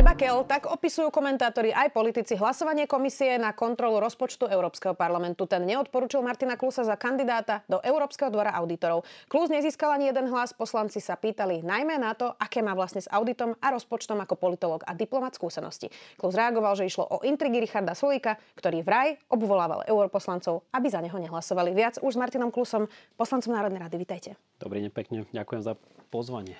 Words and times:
Debakel, 0.00 0.48
tak 0.48 0.64
opisujú 0.64 1.12
komentátori 1.12 1.76
aj 1.76 1.92
politici 1.92 2.32
hlasovanie 2.32 2.88
komisie 2.88 3.36
na 3.36 3.52
kontrolu 3.52 4.00
rozpočtu 4.00 4.48
Európskeho 4.48 4.96
parlamentu. 4.96 5.44
Ten 5.44 5.68
neodporúčil 5.68 6.24
Martina 6.24 6.56
Klusa 6.56 6.88
za 6.88 6.96
kandidáta 6.96 7.60
do 7.68 7.84
Európskeho 7.84 8.32
dvora 8.32 8.48
auditorov. 8.56 9.04
Klus 9.28 9.52
nezískal 9.52 9.92
ani 9.92 10.08
jeden 10.08 10.32
hlas, 10.32 10.56
poslanci 10.56 11.04
sa 11.04 11.20
pýtali 11.20 11.60
najmä 11.60 12.00
na 12.00 12.16
to, 12.16 12.32
aké 12.40 12.64
má 12.64 12.72
vlastne 12.72 13.04
s 13.04 13.12
auditom 13.12 13.52
a 13.60 13.66
rozpočtom 13.76 14.16
ako 14.24 14.40
politolog 14.40 14.80
a 14.88 14.96
diplomat 14.96 15.36
skúsenosti. 15.36 15.92
Klus 16.16 16.32
reagoval, 16.32 16.80
že 16.80 16.88
išlo 16.88 17.04
o 17.04 17.20
intrigy 17.20 17.60
Richarda 17.60 17.92
Sulíka, 17.92 18.40
ktorý 18.56 18.80
vraj 18.80 19.20
obvolával 19.28 19.84
europoslancov, 19.84 20.64
aby 20.72 20.88
za 20.88 21.04
neho 21.04 21.20
nehlasovali. 21.20 21.76
Viac 21.76 22.00
už 22.00 22.16
s 22.16 22.20
Martinom 22.24 22.48
Klusom, 22.48 22.88
poslancom 23.20 23.52
Národnej 23.52 23.84
rady. 23.84 24.00
Vítajte. 24.00 24.30
Dobrý 24.64 24.80
deň, 24.80 24.96
pekne. 24.96 25.28
Ďakujem 25.28 25.60
za 25.60 25.76
pozvanie. 26.08 26.56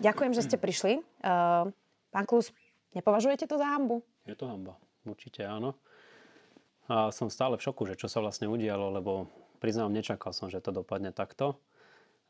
Ďakujem, 0.00 0.32
že 0.32 0.42
ste 0.48 0.56
prišli. 0.56 1.04
Uh, 1.20 1.68
pán 2.08 2.24
Klus, 2.24 2.56
nepovažujete 2.96 3.44
to 3.44 3.60
za 3.60 3.68
hambu? 3.68 4.00
Je 4.24 4.32
to 4.32 4.48
hamba, 4.48 4.80
určite 5.04 5.44
áno. 5.44 5.76
A 6.90 7.12
som 7.14 7.30
stále 7.30 7.54
v 7.54 7.62
šoku, 7.62 7.86
že 7.86 8.00
čo 8.00 8.08
sa 8.08 8.18
vlastne 8.18 8.48
udialo, 8.50 8.90
lebo 8.90 9.30
priznám, 9.60 9.92
nečakal 9.92 10.32
som, 10.32 10.48
že 10.48 10.58
to 10.58 10.72
dopadne 10.72 11.12
takto. 11.12 11.60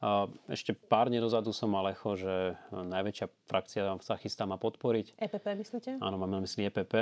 A 0.01 0.33
ešte 0.49 0.73
pár 0.73 1.13
dní 1.13 1.21
dozadu 1.21 1.53
som 1.53 1.69
mal 1.69 1.85
echo, 1.93 2.17
že 2.17 2.57
najväčšia 2.73 3.27
frakcia 3.45 3.85
sa 4.01 4.17
chystá 4.17 4.49
ma 4.49 4.57
podporiť. 4.57 5.21
EPP 5.21 5.47
myslíte? 5.61 5.91
Áno, 6.01 6.17
mám 6.17 6.33
na 6.33 6.41
mysli 6.41 6.65
EPP. 6.73 6.95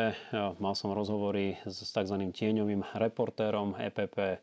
Mal 0.58 0.74
som 0.74 0.90
rozhovory 0.90 1.62
s 1.62 1.78
tzv. 1.94 2.16
tieňovým 2.18 2.82
reportérom 2.98 3.78
EPP. 3.78 4.42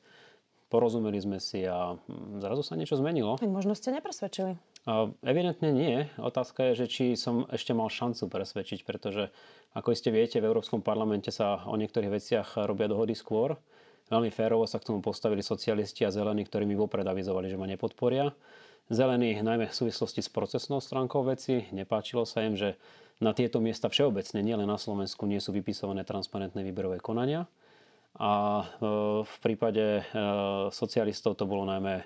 Porozumeli 0.71 1.19
sme 1.19 1.37
si 1.43 1.67
a 1.67 1.99
zrazu 2.39 2.63
sa 2.63 2.79
niečo 2.79 2.95
zmenilo. 2.95 3.35
Možno 3.43 3.75
ste 3.75 3.91
nepresvedčili. 3.91 4.55
Evidentne 5.25 5.73
nie. 5.73 6.05
Otázka 6.21 6.69
je, 6.69 6.85
že 6.85 6.87
či 6.87 7.05
som 7.17 7.49
ešte 7.49 7.73
mal 7.73 7.89
šancu 7.89 8.29
presvedčiť, 8.29 8.85
pretože 8.85 9.33
ako 9.73 9.97
ste 9.97 10.13
viete, 10.13 10.37
v 10.37 10.45
Európskom 10.45 10.85
parlamente 10.85 11.33
sa 11.33 11.65
o 11.65 11.73
niektorých 11.73 12.13
veciach 12.13 12.47
robia 12.69 12.85
dohody 12.85 13.17
skôr. 13.17 13.57
Veľmi 14.13 14.29
férovo 14.29 14.69
sa 14.69 14.77
k 14.77 14.93
tomu 14.93 15.01
postavili 15.01 15.41
socialisti 15.41 16.05
a 16.05 16.13
zelení, 16.13 16.45
ktorí 16.45 16.69
mi 16.69 16.77
vopred 16.77 17.01
avizovali, 17.01 17.49
že 17.49 17.57
ma 17.57 17.65
nepodporia. 17.65 18.29
Zelení 18.85 19.41
najmä 19.41 19.65
v 19.65 19.73
súvislosti 19.73 20.21
s 20.21 20.29
procesnou 20.29 20.77
stránkou 20.77 21.25
veci. 21.25 21.65
Nepáčilo 21.73 22.21
sa 22.21 22.45
im, 22.45 22.53
že 22.53 22.77
na 23.17 23.33
tieto 23.33 23.57
miesta 23.57 23.89
všeobecne, 23.89 24.45
nielen 24.45 24.69
na 24.69 24.77
Slovensku, 24.77 25.25
nie 25.25 25.41
sú 25.41 25.49
vypisované 25.49 26.05
transparentné 26.05 26.61
výberové 26.61 27.01
konania. 27.01 27.49
A 28.21 28.61
e, 28.61 28.65
v 29.25 29.35
prípade 29.41 29.83
e, 29.99 30.03
socialistov 30.69 31.41
to 31.41 31.49
bolo 31.49 31.65
najmä 31.65 32.05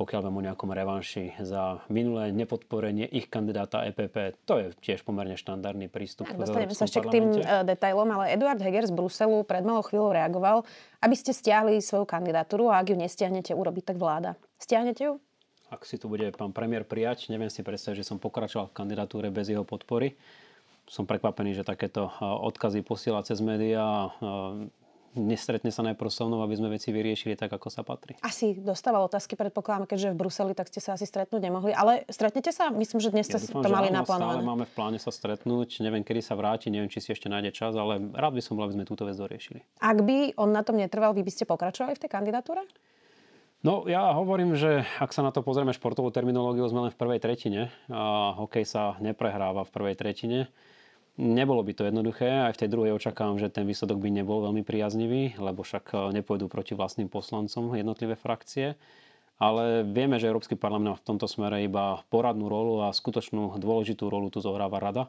pokiaľ 0.00 0.20
viem 0.24 0.36
o 0.40 0.46
nejakom 0.48 0.72
revanši 0.72 1.36
za 1.44 1.84
minulé 1.92 2.32
nepodporenie 2.32 3.04
ich 3.04 3.28
kandidáta 3.28 3.84
EPP. 3.84 4.48
To 4.48 4.56
je 4.56 4.72
tiež 4.80 5.04
pomerne 5.04 5.36
štandardný 5.36 5.92
prístup. 5.92 6.24
Tak, 6.24 6.40
dostaneme 6.40 6.72
sa 6.72 6.88
ešte 6.88 7.04
k 7.04 7.20
tým 7.20 7.24
uh, 7.36 7.60
detailom, 7.68 8.08
ale 8.08 8.32
Eduard 8.32 8.56
Heger 8.64 8.88
z 8.88 8.96
Bruselu 8.96 9.44
pred 9.44 9.60
malou 9.60 9.84
chvíľou 9.84 10.16
reagoval, 10.16 10.64
aby 11.04 11.12
ste 11.12 11.36
stiahli 11.36 11.84
svoju 11.84 12.08
kandidatúru 12.08 12.72
a 12.72 12.80
ak 12.80 12.88
ju 12.88 12.96
nestiahnete, 12.96 13.52
urobiť 13.52 13.92
tak 13.92 14.00
vláda. 14.00 14.40
Stiahnete 14.56 15.04
ju? 15.04 15.12
Ak 15.68 15.84
si 15.84 16.00
tu 16.00 16.08
bude 16.08 16.32
pán 16.32 16.56
premiér 16.56 16.88
prijať, 16.88 17.28
neviem 17.28 17.52
si 17.52 17.60
predstaviť, 17.60 18.00
že 18.00 18.08
som 18.08 18.16
pokračoval 18.16 18.72
v 18.72 18.76
kandidatúre 18.80 19.28
bez 19.28 19.52
jeho 19.52 19.68
podpory. 19.68 20.16
Som 20.90 21.06
prekvapený, 21.06 21.54
že 21.54 21.62
takéto 21.62 22.10
e, 22.10 22.26
odkazy 22.26 22.82
posiela 22.82 23.22
cez 23.22 23.38
médiá 23.38 24.10
e, 24.18 24.66
nestretne 25.18 25.74
sa 25.74 25.82
najprv 25.82 26.10
so 26.10 26.26
mnou, 26.30 26.42
aby 26.46 26.54
sme 26.54 26.70
veci 26.70 26.94
vyriešili 26.94 27.34
tak, 27.34 27.50
ako 27.50 27.66
sa 27.70 27.82
patrí. 27.82 28.14
Asi 28.22 28.54
dostával 28.54 29.06
otázky, 29.06 29.34
predpokladám, 29.34 29.90
keďže 29.90 30.14
v 30.14 30.16
Bruseli, 30.16 30.52
tak 30.54 30.70
ste 30.70 30.78
sa 30.78 30.94
asi 30.94 31.06
stretnúť 31.06 31.40
nemohli. 31.42 31.74
Ale 31.74 32.06
stretnete 32.06 32.54
sa? 32.54 32.70
Myslím, 32.70 33.02
že 33.02 33.10
dnes 33.10 33.26
ja 33.26 33.38
ste 33.38 33.50
dúfam, 33.50 33.66
to 33.66 33.70
mali 33.70 33.90
naplánované. 33.90 34.42
Stále 34.42 34.46
máme 34.46 34.64
v 34.66 34.72
pláne 34.74 34.98
sa 35.02 35.10
stretnúť. 35.10 35.82
Neviem, 35.82 36.06
kedy 36.06 36.20
sa 36.22 36.38
vráti, 36.38 36.70
neviem, 36.70 36.86
či 36.86 37.02
si 37.02 37.10
ešte 37.10 37.26
nájde 37.26 37.50
čas, 37.50 37.74
ale 37.74 37.98
rád 38.14 38.38
by 38.38 38.42
som 38.42 38.54
bol, 38.54 38.66
aby 38.70 38.78
sme 38.78 38.86
túto 38.86 39.02
vec 39.02 39.18
doriešili. 39.18 39.66
Ak 39.82 39.98
by 40.02 40.38
on 40.38 40.54
na 40.54 40.62
tom 40.62 40.78
netrval, 40.78 41.10
vy 41.10 41.26
by 41.26 41.32
ste 41.34 41.44
pokračovali 41.48 41.98
v 41.98 42.02
tej 42.06 42.10
kandidatúre? 42.10 42.62
No 43.60 43.84
ja 43.84 44.16
hovorím, 44.16 44.56
že 44.56 44.88
ak 44.96 45.12
sa 45.12 45.20
na 45.20 45.36
to 45.36 45.44
pozrieme 45.44 45.76
športovú 45.76 46.08
terminológiu, 46.08 46.64
sme 46.64 46.88
len 46.88 46.92
v 46.94 46.96
prvej 46.96 47.20
tretine. 47.20 47.68
A 47.92 48.32
hokej 48.32 48.64
sa 48.64 48.96
neprehráva 49.04 49.68
v 49.68 49.74
prvej 49.74 49.94
tretine. 50.00 50.48
Nebolo 51.18 51.66
by 51.66 51.72
to 51.74 51.82
jednoduché, 51.88 52.28
aj 52.48 52.54
v 52.54 52.60
tej 52.64 52.68
druhej 52.70 52.92
očakávam, 52.94 53.36
že 53.36 53.50
ten 53.50 53.66
výsledok 53.66 53.98
by 53.98 54.08
nebol 54.14 54.46
veľmi 54.46 54.62
priaznivý, 54.62 55.36
lebo 55.36 55.66
však 55.66 55.90
e, 55.90 55.96
nepôjdu 56.22 56.46
proti 56.46 56.78
vlastným 56.78 57.10
poslancom 57.10 57.74
jednotlivé 57.74 58.14
frakcie. 58.14 58.78
Ale 59.40 59.82
vieme, 59.88 60.20
že 60.20 60.28
Európsky 60.28 60.54
parlament 60.54 60.94
má 60.94 60.96
v 61.00 61.06
tomto 61.08 61.24
smere 61.24 61.64
iba 61.64 62.04
poradnú 62.12 62.46
rolu 62.46 62.84
a 62.84 62.92
skutočnú 62.92 63.56
dôležitú 63.56 64.06
rolu 64.06 64.28
tu 64.28 64.44
zohráva 64.44 64.76
rada 64.76 65.08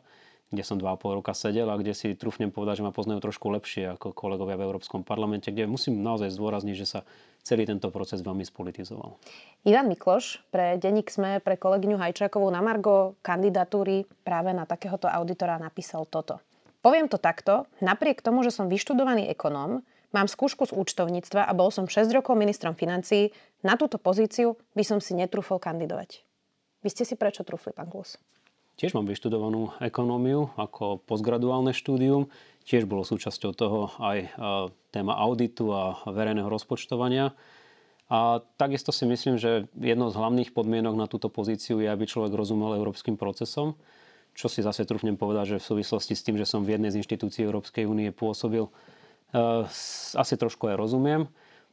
kde 0.51 0.67
som 0.67 0.75
2,5 0.75 1.17
roka 1.23 1.31
sedel 1.31 1.71
a 1.71 1.79
kde 1.79 1.95
si 1.95 2.11
trúfnem 2.11 2.51
povedať, 2.51 2.83
že 2.83 2.85
ma 2.85 2.91
poznajú 2.91 3.23
trošku 3.23 3.47
lepšie 3.55 3.95
ako 3.95 4.11
kolegovia 4.11 4.59
v 4.59 4.67
Európskom 4.67 5.07
parlamente, 5.07 5.47
kde 5.47 5.63
musím 5.63 6.03
naozaj 6.03 6.27
zdôrazniť, 6.35 6.75
že 6.75 6.87
sa 6.87 6.99
celý 7.41 7.63
tento 7.63 7.87
proces 7.87 8.19
veľmi 8.19 8.43
spolitizoval. 8.43 9.15
Ivan 9.63 9.87
Mikloš 9.87 10.43
pre 10.51 10.75
denník 10.75 11.07
SME 11.07 11.39
pre 11.39 11.55
kolegyňu 11.55 11.95
Hajčákovú 11.95 12.51
na 12.51 12.59
Margo 12.59 13.15
kandidatúry 13.23 14.03
práve 14.27 14.51
na 14.51 14.67
takéhoto 14.67 15.07
auditora 15.07 15.55
napísal 15.55 16.03
toto. 16.05 16.43
Poviem 16.83 17.07
to 17.07 17.15
takto, 17.15 17.69
napriek 17.79 18.19
tomu, 18.19 18.43
že 18.43 18.51
som 18.51 18.67
vyštudovaný 18.67 19.29
ekonóm, 19.31 19.85
mám 20.11 20.27
skúšku 20.27 20.67
z 20.67 20.75
účtovníctva 20.75 21.47
a 21.47 21.53
bol 21.55 21.71
som 21.71 21.87
6 21.87 22.11
rokov 22.11 22.35
ministrom 22.35 22.75
financií, 22.75 23.31
na 23.63 23.77
túto 23.79 24.01
pozíciu 24.01 24.57
by 24.75 24.83
som 24.83 24.99
si 24.99 25.15
netrúfol 25.15 25.61
kandidovať. 25.61 26.25
Vy 26.81 26.89
ste 26.89 27.05
si 27.05 27.13
prečo 27.13 27.45
trúfli, 27.45 27.71
pán 27.71 27.87
Klus? 27.87 28.17
Tiež 28.81 28.97
mám 28.97 29.05
vyštudovanú 29.05 29.77
ekonómiu 29.77 30.57
ako 30.57 31.05
postgraduálne 31.05 31.69
štúdium. 31.69 32.33
Tiež 32.65 32.89
bolo 32.89 33.05
súčasťou 33.05 33.53
toho 33.53 33.93
aj 34.01 34.17
e, 34.25 34.29
téma 34.89 35.21
auditu 35.21 35.69
a 35.69 36.01
verejného 36.09 36.49
rozpočtovania. 36.49 37.37
A 38.09 38.41
takisto 38.57 38.89
si 38.89 39.05
myslím, 39.05 39.37
že 39.37 39.69
jednou 39.77 40.09
z 40.09 40.17
hlavných 40.17 40.57
podmienok 40.57 40.97
na 40.97 41.05
túto 41.05 41.29
pozíciu 41.29 41.77
je, 41.77 41.93
aby 41.93 42.09
človek 42.09 42.33
rozumel 42.33 42.73
európskym 42.81 43.21
procesom, 43.21 43.77
čo 44.33 44.49
si 44.49 44.65
zase 44.65 44.81
trúfnem 44.89 45.13
povedať, 45.13 45.53
že 45.53 45.61
v 45.61 45.67
súvislosti 45.77 46.17
s 46.17 46.25
tým, 46.25 46.41
že 46.41 46.49
som 46.49 46.65
v 46.65 46.73
jednej 46.73 46.89
z 46.89 47.05
inštitúcií 47.05 47.45
Európskej 47.45 47.85
únie 47.85 48.09
pôsobil, 48.09 48.65
e, 48.65 48.71
asi 50.17 50.33
trošku 50.41 50.73
aj 50.73 50.81
rozumiem. 50.81 51.29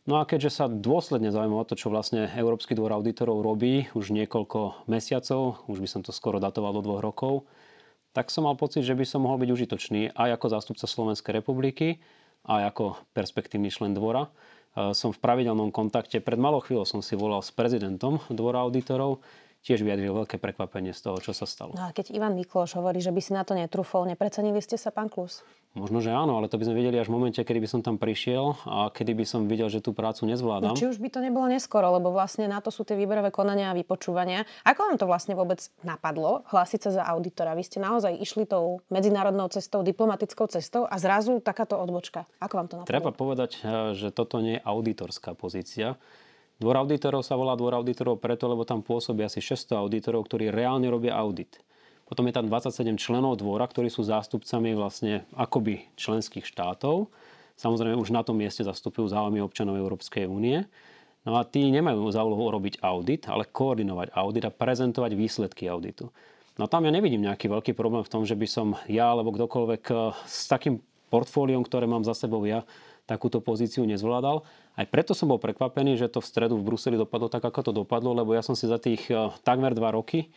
No 0.09 0.17
a 0.17 0.25
keďže 0.25 0.57
sa 0.57 0.73
dôsledne 0.73 1.29
zaujímalo 1.29 1.69
to, 1.69 1.77
čo 1.77 1.93
vlastne 1.93 2.33
Európsky 2.33 2.73
dvor 2.73 2.97
auditorov 2.97 3.45
robí 3.45 3.93
už 3.93 4.09
niekoľko 4.17 4.89
mesiacov, 4.89 5.61
už 5.69 5.85
by 5.85 5.89
som 5.89 6.01
to 6.01 6.17
skoro 6.17 6.41
datoval 6.41 6.73
do 6.73 6.81
dvoch 6.81 7.05
rokov, 7.05 7.45
tak 8.17 8.33
som 8.33 8.49
mal 8.49 8.57
pocit, 8.57 8.89
že 8.89 8.97
by 8.97 9.05
som 9.05 9.29
mohol 9.29 9.45
byť 9.45 9.53
užitočný 9.53 10.17
aj 10.17 10.41
ako 10.41 10.47
zástupca 10.49 10.89
Slovenskej 10.89 11.45
republiky, 11.45 12.01
aj 12.49 12.73
ako 12.73 12.97
perspektívny 13.13 13.69
člen 13.69 13.93
dvora. 13.93 14.33
E, 14.73 14.97
som 14.97 15.13
v 15.13 15.21
pravidelnom 15.21 15.69
kontakte. 15.69 16.25
Pred 16.25 16.41
malou 16.41 16.65
chvíľou 16.65 16.89
som 16.89 17.05
si 17.05 17.13
volal 17.13 17.45
s 17.45 17.53
prezidentom 17.53 18.17
dvora 18.33 18.65
auditorov 18.65 19.21
tiež 19.69 19.85
vyjadril 19.85 20.17
veľké 20.25 20.41
prekvapenie 20.41 20.97
z 20.97 21.05
toho, 21.05 21.21
čo 21.21 21.37
sa 21.37 21.45
stalo. 21.45 21.77
No 21.77 21.85
a 21.85 21.93
keď 21.93 22.17
Ivan 22.17 22.33
Mikloš 22.33 22.81
hovorí, 22.81 23.05
že 23.05 23.13
by 23.13 23.21
si 23.21 23.37
na 23.37 23.45
to 23.45 23.53
netrúfol, 23.53 24.09
neprecenili 24.09 24.65
ste 24.65 24.81
sa, 24.81 24.89
pán 24.89 25.13
Klus? 25.13 25.45
Možno, 25.77 26.01
že 26.01 26.09
áno, 26.09 26.41
ale 26.41 26.49
to 26.49 26.57
by 26.57 26.65
sme 26.65 26.81
vedeli 26.81 26.97
až 26.97 27.13
v 27.13 27.21
momente, 27.21 27.39
kedy 27.45 27.61
by 27.61 27.69
som 27.69 27.81
tam 27.85 28.01
prišiel 28.01 28.57
a 28.65 28.89
kedy 28.89 29.13
by 29.13 29.25
som 29.29 29.45
videl, 29.45 29.69
že 29.69 29.85
tú 29.85 29.93
prácu 29.93 30.25
nezvládam. 30.25 30.73
No, 30.73 30.81
či 30.81 30.89
už 30.89 30.97
by 30.97 31.13
to 31.13 31.21
nebolo 31.21 31.45
neskoro, 31.45 31.93
lebo 31.93 32.09
vlastne 32.09 32.49
na 32.49 32.65
to 32.65 32.73
sú 32.73 32.89
tie 32.89 32.97
výberové 32.97 33.29
konania 33.29 33.71
a 33.71 33.77
vypočúvania. 33.77 34.49
Ako 34.65 34.89
vám 34.89 34.97
to 34.97 35.05
vlastne 35.05 35.37
vôbec 35.37 35.61
napadlo 35.85 36.49
hlásiť 36.49 36.89
sa 36.89 36.91
za 36.99 37.03
auditora? 37.05 37.53
Vy 37.53 37.69
ste 37.69 37.79
naozaj 37.85 38.17
išli 38.17 38.49
tou 38.49 38.81
medzinárodnou 38.89 39.53
cestou, 39.53 39.85
diplomatickou 39.85 40.49
cestou 40.49 40.89
a 40.89 40.97
zrazu 40.97 41.37
takáto 41.45 41.77
odbočka. 41.77 42.25
Ako 42.41 42.55
vám 42.59 42.67
to 42.73 42.75
napadlo? 42.81 42.91
Treba 42.91 43.13
povedať, 43.13 43.61
eh, 43.61 43.93
že 43.93 44.09
toto 44.09 44.41
nie 44.41 44.59
je 44.59 44.65
auditorská 44.65 45.37
pozícia. 45.37 46.01
Dvor 46.59 46.75
auditorov 46.83 47.23
sa 47.23 47.39
volá 47.39 47.55
dvor 47.55 47.79
auditorov 47.79 48.19
preto, 48.19 48.51
lebo 48.51 48.67
tam 48.67 48.83
pôsobí 48.83 49.23
asi 49.23 49.39
600 49.39 49.79
auditorov, 49.79 50.27
ktorí 50.27 50.51
reálne 50.51 50.91
robia 50.91 51.15
audit. 51.15 51.63
Potom 52.03 52.27
je 52.27 52.35
tam 52.35 52.51
27 52.51 52.99
členov 52.99 53.39
dvora, 53.39 53.63
ktorí 53.71 53.87
sú 53.87 54.03
zástupcami 54.03 54.75
vlastne 54.75 55.23
akoby 55.39 55.87
členských 55.95 56.43
štátov. 56.43 57.15
Samozrejme 57.55 57.95
už 57.95 58.11
na 58.11 58.27
tom 58.27 58.43
mieste 58.43 58.67
zastupujú 58.67 59.07
záujmy 59.07 59.39
občanov 59.39 59.79
Európskej 59.79 60.27
únie. 60.27 60.67
No 61.23 61.39
a 61.39 61.47
tí 61.47 61.63
nemajú 61.69 62.11
za 62.11 62.27
úlohu 62.27 62.51
robiť 62.51 62.83
audit, 62.83 63.31
ale 63.31 63.47
koordinovať 63.47 64.17
audit 64.17 64.49
a 64.49 64.55
prezentovať 64.55 65.15
výsledky 65.15 65.71
auditu. 65.71 66.11
No 66.59 66.67
tam 66.67 66.89
ja 66.89 66.91
nevidím 66.91 67.23
nejaký 67.23 67.47
veľký 67.47 67.73
problém 67.79 68.03
v 68.03 68.11
tom, 68.11 68.27
že 68.27 68.35
by 68.35 68.47
som 68.51 68.75
ja 68.91 69.15
alebo 69.15 69.31
kdokoľvek 69.31 69.83
eh, 69.95 69.99
s 70.27 70.51
takým 70.51 70.83
portfóliom, 71.13 71.63
ktoré 71.63 71.87
mám 71.87 72.03
za 72.03 72.19
sebou 72.19 72.43
ja, 72.49 72.67
takúto 73.09 73.41
pozíciu 73.41 73.89
nezvládal. 73.89 74.45
Aj 74.77 74.87
preto 74.87 75.17
som 75.17 75.33
bol 75.33 75.41
prekvapený, 75.41 75.97
že 75.97 76.13
to 76.13 76.21
v 76.21 76.29
stredu 76.29 76.61
v 76.61 76.69
Bruseli 76.69 77.01
dopadlo 77.01 77.33
tak, 77.33 77.43
ako 77.43 77.61
to 77.65 77.73
dopadlo, 77.73 78.13
lebo 78.13 78.37
ja 78.37 78.45
som 78.45 78.53
si 78.53 78.69
za 78.69 78.77
tých 78.77 79.09
eh, 79.09 79.33
takmer 79.43 79.73
dva 79.73 79.97
roky 79.97 80.29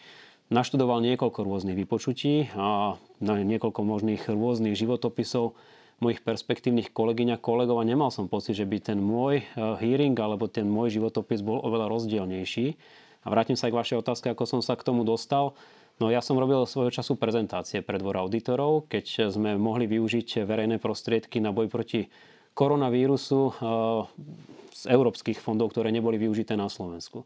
naštudoval 0.51 0.99
niekoľko 0.99 1.47
rôznych 1.47 1.79
vypočutí 1.79 2.51
a 2.59 2.99
niekoľko 3.23 3.81
možných 3.87 4.27
rôznych 4.27 4.75
životopisov 4.75 5.55
mojich 6.03 6.19
perspektívnych 6.19 6.91
kolegyň 6.91 7.39
a 7.39 7.41
kolegov 7.41 7.79
a 7.79 7.87
nemal 7.87 8.11
som 8.11 8.27
pocit, 8.27 8.59
že 8.59 8.67
by 8.67 8.77
ten 8.83 8.99
môj 8.99 9.41
e, 9.41 9.43
hearing 9.79 10.17
alebo 10.17 10.49
ten 10.49 10.65
môj 10.65 10.97
životopis 10.97 11.45
bol 11.45 11.61
oveľa 11.61 11.93
rozdielnejší. 11.93 12.73
A 13.21 13.27
vrátim 13.29 13.53
sa 13.53 13.69
aj 13.69 13.71
k 13.71 13.79
vašej 13.79 13.97
otázke, 14.01 14.27
ako 14.33 14.43
som 14.49 14.61
sa 14.65 14.73
k 14.73 14.81
tomu 14.81 15.05
dostal. 15.05 15.53
No 16.01 16.09
ja 16.09 16.25
som 16.25 16.41
robil 16.41 16.57
svojho 16.65 16.89
času 16.89 17.13
prezentácie 17.21 17.85
pre 17.85 18.01
dvor 18.01 18.17
auditorov, 18.17 18.89
keď 18.89 19.29
sme 19.29 19.61
mohli 19.61 19.85
využiť 19.85 20.41
verejné 20.41 20.81
prostriedky 20.81 21.37
na 21.37 21.53
boj 21.53 21.69
proti 21.69 22.09
koronavírusu 22.61 23.39
eh, 23.49 23.53
z 24.77 24.83
európskych 24.85 25.41
fondov, 25.41 25.73
ktoré 25.73 25.89
neboli 25.89 26.21
využité 26.21 26.53
na 26.53 26.69
Slovensku. 26.69 27.25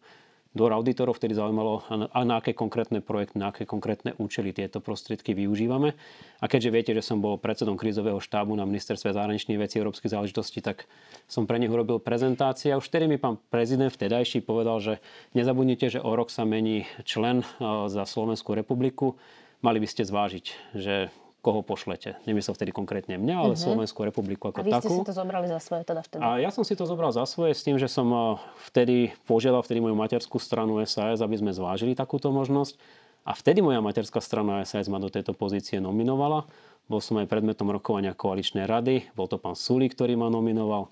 Dvor 0.55 0.71
auditorov 0.71 1.19
vtedy 1.19 1.35
zaujímalo, 1.35 1.83
a 1.91 2.23
na 2.23 2.39
aké 2.39 2.55
konkrétne 2.55 3.03
projekty, 3.03 3.35
na 3.35 3.51
aké 3.51 3.67
konkrétne 3.67 4.15
účely 4.15 4.55
tieto 4.55 4.79
prostriedky 4.79 5.35
využívame. 5.35 5.91
A 6.39 6.47
keďže 6.47 6.71
viete, 6.71 6.91
že 6.95 7.03
som 7.03 7.19
bol 7.19 7.35
predsedom 7.35 7.75
krízového 7.75 8.23
štábu 8.23 8.55
na 8.55 8.63
ministerstve 8.63 9.11
zahraničných 9.11 9.59
vecí 9.59 9.83
európskych 9.83 10.15
záležitostí, 10.15 10.63
tak 10.63 10.87
som 11.27 11.43
pre 11.43 11.59
nich 11.59 11.67
urobil 11.67 11.99
prezentáciu. 11.99 12.71
A 12.71 12.79
už 12.79 12.87
vtedy 12.87 13.11
mi 13.11 13.19
pán 13.19 13.35
prezident 13.51 13.91
vtedajší 13.91 14.47
povedal, 14.47 14.79
že 14.79 15.03
nezabudnite, 15.35 15.91
že 15.91 15.99
o 15.99 16.15
rok 16.15 16.31
sa 16.31 16.47
mení 16.47 16.87
člen 17.03 17.43
e, 17.43 17.45
za 17.91 18.07
Slovenskú 18.07 18.55
republiku. 18.55 19.19
Mali 19.59 19.83
by 19.83 19.87
ste 19.91 20.07
zvážiť, 20.07 20.45
že 20.71 21.11
koho 21.45 21.61
pošlete. 21.61 22.17
Nemyslel 22.25 22.57
vtedy 22.57 22.73
konkrétne 22.73 23.21
mňa, 23.21 23.35
ale 23.37 23.53
uh-huh. 23.53 23.61
Slovenskú 23.69 24.01
republiku 24.01 24.49
ako 24.49 24.65
takú. 24.65 24.65
A 24.65 24.69
vy 24.73 24.81
ste 24.81 24.89
takú. 24.89 24.97
si 24.97 25.05
to 25.05 25.13
zobrali 25.13 25.45
za 25.45 25.59
svoje 25.61 25.85
teda 25.85 26.01
vtedy? 26.01 26.21
A 26.25 26.41
ja 26.41 26.49
som 26.49 26.65
si 26.65 26.73
to 26.73 26.89
zobral 26.89 27.13
za 27.13 27.29
svoje 27.29 27.53
s 27.53 27.61
tým, 27.61 27.77
že 27.77 27.85
som 27.85 28.09
eh, 28.09 28.41
vtedy 28.73 29.13
požiadal 29.29 29.61
vtedy 29.61 29.85
moju 29.85 29.93
materskú 29.93 30.41
stranu 30.41 30.81
SAS, 30.89 31.21
aby 31.21 31.37
sme 31.37 31.53
zvážili 31.53 31.93
takúto 31.93 32.33
možnosť. 32.33 32.81
A 33.25 33.37
vtedy 33.37 33.61
moja 33.61 33.77
materská 33.81 34.17
strana 34.21 34.65
SAS 34.65 34.89
ma 34.89 34.97
do 34.97 35.09
tejto 35.13 35.37
pozície 35.37 35.77
nominovala. 35.77 36.49
Bol 36.89 37.01
som 37.01 37.17
aj 37.21 37.29
predmetom 37.29 37.69
rokovania 37.69 38.17
koaličnej 38.17 38.65
rady. 38.65 39.09
Bol 39.13 39.29
to 39.29 39.37
pán 39.37 39.57
Sulík, 39.57 39.93
ktorý 39.93 40.17
ma 40.17 40.29
nominoval. 40.29 40.89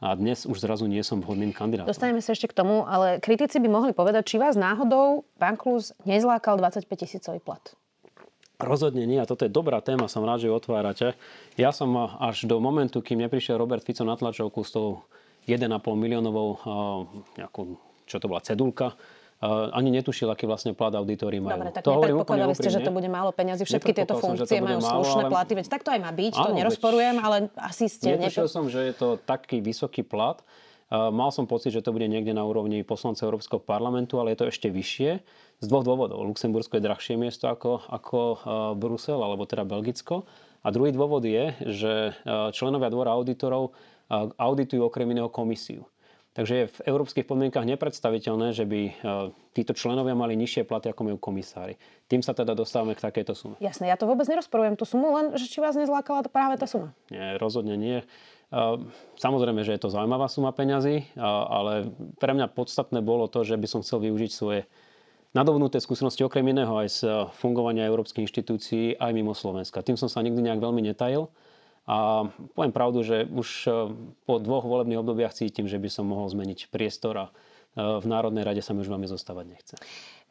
A 0.00 0.16
dnes 0.16 0.48
už 0.48 0.64
zrazu 0.64 0.88
nie 0.88 1.00
som 1.04 1.20
vhodným 1.20 1.52
kandidátom. 1.52 1.88
Dostaneme 1.88 2.24
sa 2.24 2.32
ešte 2.32 2.48
k 2.48 2.56
tomu, 2.56 2.88
ale 2.88 3.20
kritici 3.20 3.60
by 3.60 3.68
mohli 3.68 3.92
povedať, 3.92 4.32
či 4.32 4.36
vás 4.40 4.56
náhodou 4.56 5.28
pán 5.36 5.60
Klus 5.60 5.92
nezlákal 6.08 6.56
25 6.56 6.88
tisícový 6.88 7.40
plat. 7.40 7.60
Rozhodne 8.60 9.08
nie 9.08 9.16
a 9.16 9.24
toto 9.24 9.48
je 9.48 9.50
dobrá 9.50 9.80
téma, 9.80 10.06
som 10.06 10.20
rád, 10.22 10.44
že 10.44 10.46
ju 10.48 10.54
otvárate. 10.54 11.16
Ja 11.56 11.72
som 11.72 11.96
až 11.96 12.44
do 12.44 12.60
momentu, 12.60 13.00
kým 13.00 13.24
neprišiel 13.24 13.56
Robert 13.56 13.80
Fico 13.80 14.04
na 14.04 14.14
tlačovku 14.14 14.60
s 14.60 14.76
tou 14.76 15.02
1,5 15.48 15.66
miliónovou, 15.96 16.48
nejakú, 17.40 17.80
čo 18.04 18.20
to 18.20 18.28
bola, 18.28 18.44
cedulka, 18.44 18.94
ani 19.72 19.88
netušil, 19.88 20.28
aký 20.28 20.44
vlastne 20.44 20.76
plat 20.76 20.92
auditori 20.92 21.40
majú. 21.40 21.56
Dobre, 21.56 21.72
tak 21.72 21.80
to 21.80 22.52
ste, 22.52 22.68
že 22.68 22.84
to 22.84 22.92
bude 22.92 23.08
málo 23.08 23.32
peňazí. 23.32 23.64
Všetky 23.64 23.96
tieto 23.96 24.20
funkcie 24.20 24.60
majú 24.60 24.84
málo, 24.84 25.00
slušné 25.00 25.24
ale... 25.24 25.32
platy. 25.32 25.52
Veď 25.56 25.66
tak 25.72 25.80
to 25.80 25.90
aj 25.96 26.00
má 26.04 26.12
byť, 26.12 26.32
áno, 26.36 26.44
to 26.44 26.50
nerozporujem, 26.60 27.16
veď... 27.16 27.24
ale 27.24 27.36
asi 27.56 27.88
ste... 27.88 28.20
Netušil 28.20 28.44
nepo... 28.44 28.52
som, 28.52 28.64
že 28.68 28.92
je 28.92 28.94
to 28.94 29.16
taký 29.24 29.64
vysoký 29.64 30.04
plat. 30.04 30.44
Mal 30.90 31.30
som 31.30 31.46
pocit, 31.46 31.70
že 31.70 31.86
to 31.86 31.94
bude 31.94 32.10
niekde 32.10 32.34
na 32.34 32.42
úrovni 32.42 32.82
poslanca 32.82 33.22
Európskeho 33.22 33.62
parlamentu, 33.62 34.18
ale 34.18 34.34
je 34.34 34.42
to 34.42 34.50
ešte 34.50 34.68
vyššie. 34.74 35.10
Z 35.62 35.66
dvoch 35.70 35.86
dôvodov. 35.86 36.26
Luxembursko 36.26 36.82
je 36.82 36.86
drahšie 36.90 37.14
miesto 37.14 37.46
ako, 37.46 37.86
ako 37.86 38.18
e, 38.18 38.36
Brusel, 38.74 39.20
alebo 39.22 39.46
teda 39.46 39.62
Belgicko. 39.62 40.26
A 40.66 40.74
druhý 40.74 40.90
dôvod 40.90 41.22
je, 41.22 41.54
že 41.62 41.92
e, 42.10 42.12
členovia 42.50 42.90
dvora 42.90 43.14
auditorov 43.14 43.70
auditujú 44.34 44.90
okrem 44.90 45.14
iného 45.14 45.30
komisiu. 45.30 45.86
Takže 46.34 46.54
je 46.54 46.66
v 46.70 46.78
európskych 46.86 47.26
podmienkach 47.26 47.66
nepredstaviteľné, 47.66 48.54
že 48.54 48.62
by 48.62 48.80
títo 49.50 49.74
členovia 49.74 50.14
mali 50.14 50.38
nižšie 50.38 50.62
platy 50.62 50.86
ako 50.90 51.10
majú 51.10 51.18
komisári. 51.18 51.74
Tým 52.06 52.22
sa 52.22 52.30
teda 52.30 52.54
dostávame 52.54 52.94
k 52.94 53.02
takejto 53.02 53.34
sume. 53.34 53.56
Jasné, 53.58 53.90
ja 53.90 53.98
to 53.98 54.06
vôbec 54.06 54.30
nerozporujem 54.30 54.78
tú 54.78 54.86
sumu, 54.86 55.10
len 55.14 55.34
že 55.34 55.50
či 55.50 55.58
vás 55.58 55.74
nezlákala 55.74 56.22
práve 56.30 56.54
tá 56.54 56.70
suma. 56.70 56.94
Nie, 57.10 57.34
rozhodne 57.38 57.74
nie. 57.74 58.06
Samozrejme, 59.18 59.62
že 59.62 59.78
je 59.78 59.82
to 59.86 59.94
zaujímavá 59.94 60.26
suma 60.26 60.50
peňazí, 60.50 61.14
ale 61.22 61.94
pre 62.18 62.34
mňa 62.34 62.50
podstatné 62.50 62.98
bolo 62.98 63.30
to, 63.30 63.46
že 63.46 63.54
by 63.54 63.66
som 63.70 63.80
chcel 63.86 64.02
využiť 64.02 64.30
svoje 64.30 64.66
nadobnuté 65.30 65.78
skúsenosti 65.78 66.26
okrem 66.26 66.42
iného 66.50 66.74
aj 66.74 66.88
z 66.90 67.00
fungovania 67.38 67.86
európskych 67.86 68.26
inštitúcií 68.26 68.98
aj 68.98 69.10
mimo 69.14 69.38
Slovenska. 69.38 69.86
Tým 69.86 69.94
som 69.94 70.10
sa 70.10 70.26
nikdy 70.26 70.42
nejak 70.42 70.58
veľmi 70.58 70.82
netajil. 70.82 71.30
A 71.90 72.28
poviem 72.54 72.70
pravdu, 72.70 73.02
že 73.02 73.26
už 73.26 73.48
e, 73.66 73.70
po 74.22 74.38
dvoch 74.38 74.62
volebných 74.62 75.00
obdobiach 75.02 75.34
cítim, 75.34 75.66
že 75.66 75.80
by 75.80 75.90
som 75.90 76.06
mohol 76.06 76.30
zmeniť 76.30 76.70
priestor 76.70 77.14
a 77.18 77.26
e, 77.26 77.32
v 77.82 78.06
Národnej 78.06 78.46
rade 78.46 78.62
sa 78.62 78.76
mi 78.76 78.86
už 78.86 78.92
veľmi 78.94 79.10
zostávať 79.10 79.44
nechce. 79.50 79.74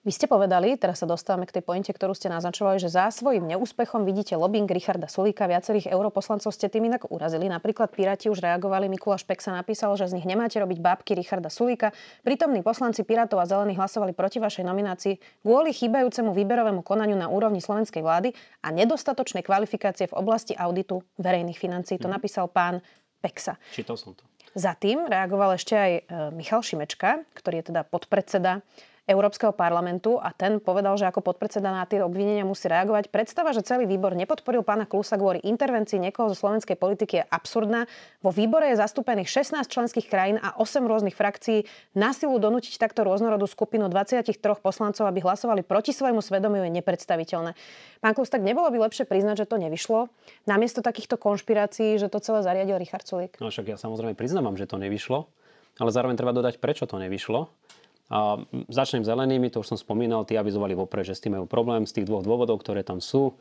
Vy 0.08 0.16
ste 0.16 0.32
povedali, 0.32 0.80
teraz 0.80 1.04
sa 1.04 1.08
dostávame 1.12 1.44
k 1.44 1.60
tej 1.60 1.64
pointe, 1.68 1.92
ktorú 1.92 2.16
ste 2.16 2.32
naznačovali, 2.32 2.80
že 2.80 2.88
za 2.88 3.12
svojím 3.12 3.52
neúspechom 3.52 4.08
vidíte 4.08 4.40
lobbying 4.40 4.64
Richarda 4.64 5.12
Sulíka. 5.12 5.44
Viacerých 5.44 5.92
europoslancov 5.92 6.56
ste 6.56 6.72
tým 6.72 6.88
inak 6.88 7.12
urazili. 7.12 7.52
Napríklad 7.52 7.92
Piráti 7.92 8.32
už 8.32 8.40
reagovali. 8.40 8.88
Mikuláš 8.88 9.28
Peksa 9.28 9.52
napísal, 9.52 10.00
že 10.00 10.08
z 10.08 10.16
nich 10.16 10.24
nemáte 10.24 10.56
robiť 10.56 10.80
bábky 10.80 11.20
Richarda 11.20 11.52
Sulíka. 11.52 11.92
Prítomní 12.24 12.64
poslanci 12.64 13.04
Pirátov 13.04 13.44
a 13.44 13.46
Zelení 13.52 13.76
hlasovali 13.76 14.16
proti 14.16 14.40
vašej 14.40 14.64
nominácii 14.64 15.44
kvôli 15.44 15.76
chýbajúcemu 15.76 16.32
výberovému 16.32 16.80
konaniu 16.80 17.20
na 17.20 17.28
úrovni 17.28 17.60
slovenskej 17.60 18.00
vlády 18.00 18.32
a 18.64 18.72
nedostatočnej 18.72 19.44
kvalifikácie 19.44 20.08
v 20.08 20.16
oblasti 20.16 20.56
auditu 20.56 21.04
verejných 21.20 21.60
financií. 21.60 22.00
To 22.00 22.08
mhm. 22.08 22.16
napísal 22.16 22.48
pán 22.48 22.80
Peksa. 23.20 23.60
Čítal 23.76 24.00
som 24.00 24.16
to. 24.16 24.24
Za 24.56 24.80
tým 24.80 25.06
reagoval 25.12 25.60
ešte 25.60 25.76
aj 25.76 25.92
e, 25.92 26.02
Michal 26.34 26.64
Šimečka, 26.64 27.22
ktorý 27.36 27.62
je 27.62 27.66
teda 27.70 27.84
podpredseda 27.86 28.66
Európskeho 29.10 29.50
parlamentu 29.50 30.22
a 30.22 30.30
ten 30.30 30.62
povedal, 30.62 30.94
že 31.02 31.10
ako 31.10 31.26
podpredseda 31.26 31.74
na 31.74 31.90
tie 31.90 32.06
obvinenia 32.06 32.46
musí 32.46 32.70
reagovať. 32.70 33.10
Predstava, 33.10 33.50
že 33.58 33.66
celý 33.66 33.90
výbor 33.90 34.14
nepodporil 34.14 34.62
pána 34.62 34.86
Klusa 34.86 35.18
kvôli 35.18 35.42
intervencii 35.42 35.98
niekoho 35.98 36.30
zo 36.30 36.38
slovenskej 36.38 36.78
politiky 36.78 37.14
je 37.20 37.24
absurdná. 37.26 37.90
Vo 38.22 38.30
výbore 38.30 38.70
je 38.70 38.78
zastúpených 38.78 39.26
16 39.26 39.66
členských 39.66 40.06
krajín 40.06 40.38
a 40.38 40.54
8 40.62 40.86
rôznych 40.86 41.18
frakcií. 41.18 41.66
Na 41.98 42.14
donútiť 42.20 42.78
takto 42.78 43.02
rôznorodú 43.02 43.50
skupinu 43.50 43.90
23 43.90 44.30
poslancov, 44.62 45.10
aby 45.10 45.26
hlasovali 45.26 45.66
proti 45.66 45.90
svojmu 45.90 46.22
svedomiu, 46.22 46.62
je 46.68 46.78
nepredstaviteľné. 46.78 47.58
Pán 48.04 48.14
Klus, 48.14 48.30
tak 48.30 48.46
nebolo 48.46 48.70
by 48.70 48.86
lepšie 48.86 49.10
priznať, 49.10 49.44
že 49.44 49.50
to 49.50 49.58
nevyšlo? 49.58 50.12
Namiesto 50.46 50.86
takýchto 50.86 51.18
konšpirácií, 51.18 51.98
že 51.98 52.12
to 52.12 52.22
celé 52.22 52.46
zariadil 52.46 52.78
Richard 52.78 53.08
Sulík? 53.08 53.42
No 53.42 53.50
však 53.50 53.74
ja 53.74 53.78
samozrejme 53.80 54.14
priznávam, 54.14 54.54
že 54.54 54.70
to 54.70 54.78
nevyšlo, 54.78 55.26
ale 55.82 55.90
zároveň 55.90 56.20
treba 56.20 56.36
dodať, 56.36 56.62
prečo 56.62 56.86
to 56.86 57.02
nevyšlo. 57.02 57.50
A 58.10 58.42
začnem 58.74 59.06
zelenými, 59.06 59.54
to 59.54 59.62
už 59.62 59.74
som 59.74 59.78
spomínal, 59.78 60.26
tí 60.26 60.34
avizovali 60.34 60.74
vopred, 60.74 61.06
že 61.06 61.14
s 61.14 61.22
tým 61.22 61.38
majú 61.38 61.46
problém 61.46 61.86
z 61.86 62.02
tých 62.02 62.10
dvoch 62.10 62.26
dôvodov, 62.26 62.58
ktoré 62.62 62.82
tam 62.82 62.98
sú. 62.98 63.38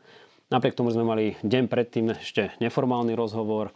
Napriek 0.53 0.77
tomu 0.77 0.93
sme 0.93 1.01
mali 1.05 1.33
deň 1.41 1.65
predtým 1.65 2.13
ešte 2.13 2.53
neformálny 2.61 3.17
rozhovor, 3.17 3.73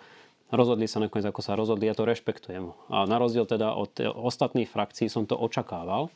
rozhodli 0.53 0.85
sa 0.85 1.01
nakoniec, 1.01 1.25
ako 1.25 1.41
sa 1.41 1.57
rozhodli, 1.57 1.89
ja 1.89 1.97
to 1.97 2.05
rešpektujem. 2.05 2.69
A 2.93 3.09
na 3.09 3.17
rozdiel 3.17 3.49
teda 3.49 3.73
od 3.73 3.97
ostatných 4.01 4.69
frakcií 4.69 5.09
som 5.09 5.25
to 5.25 5.33
očakával. 5.33 6.13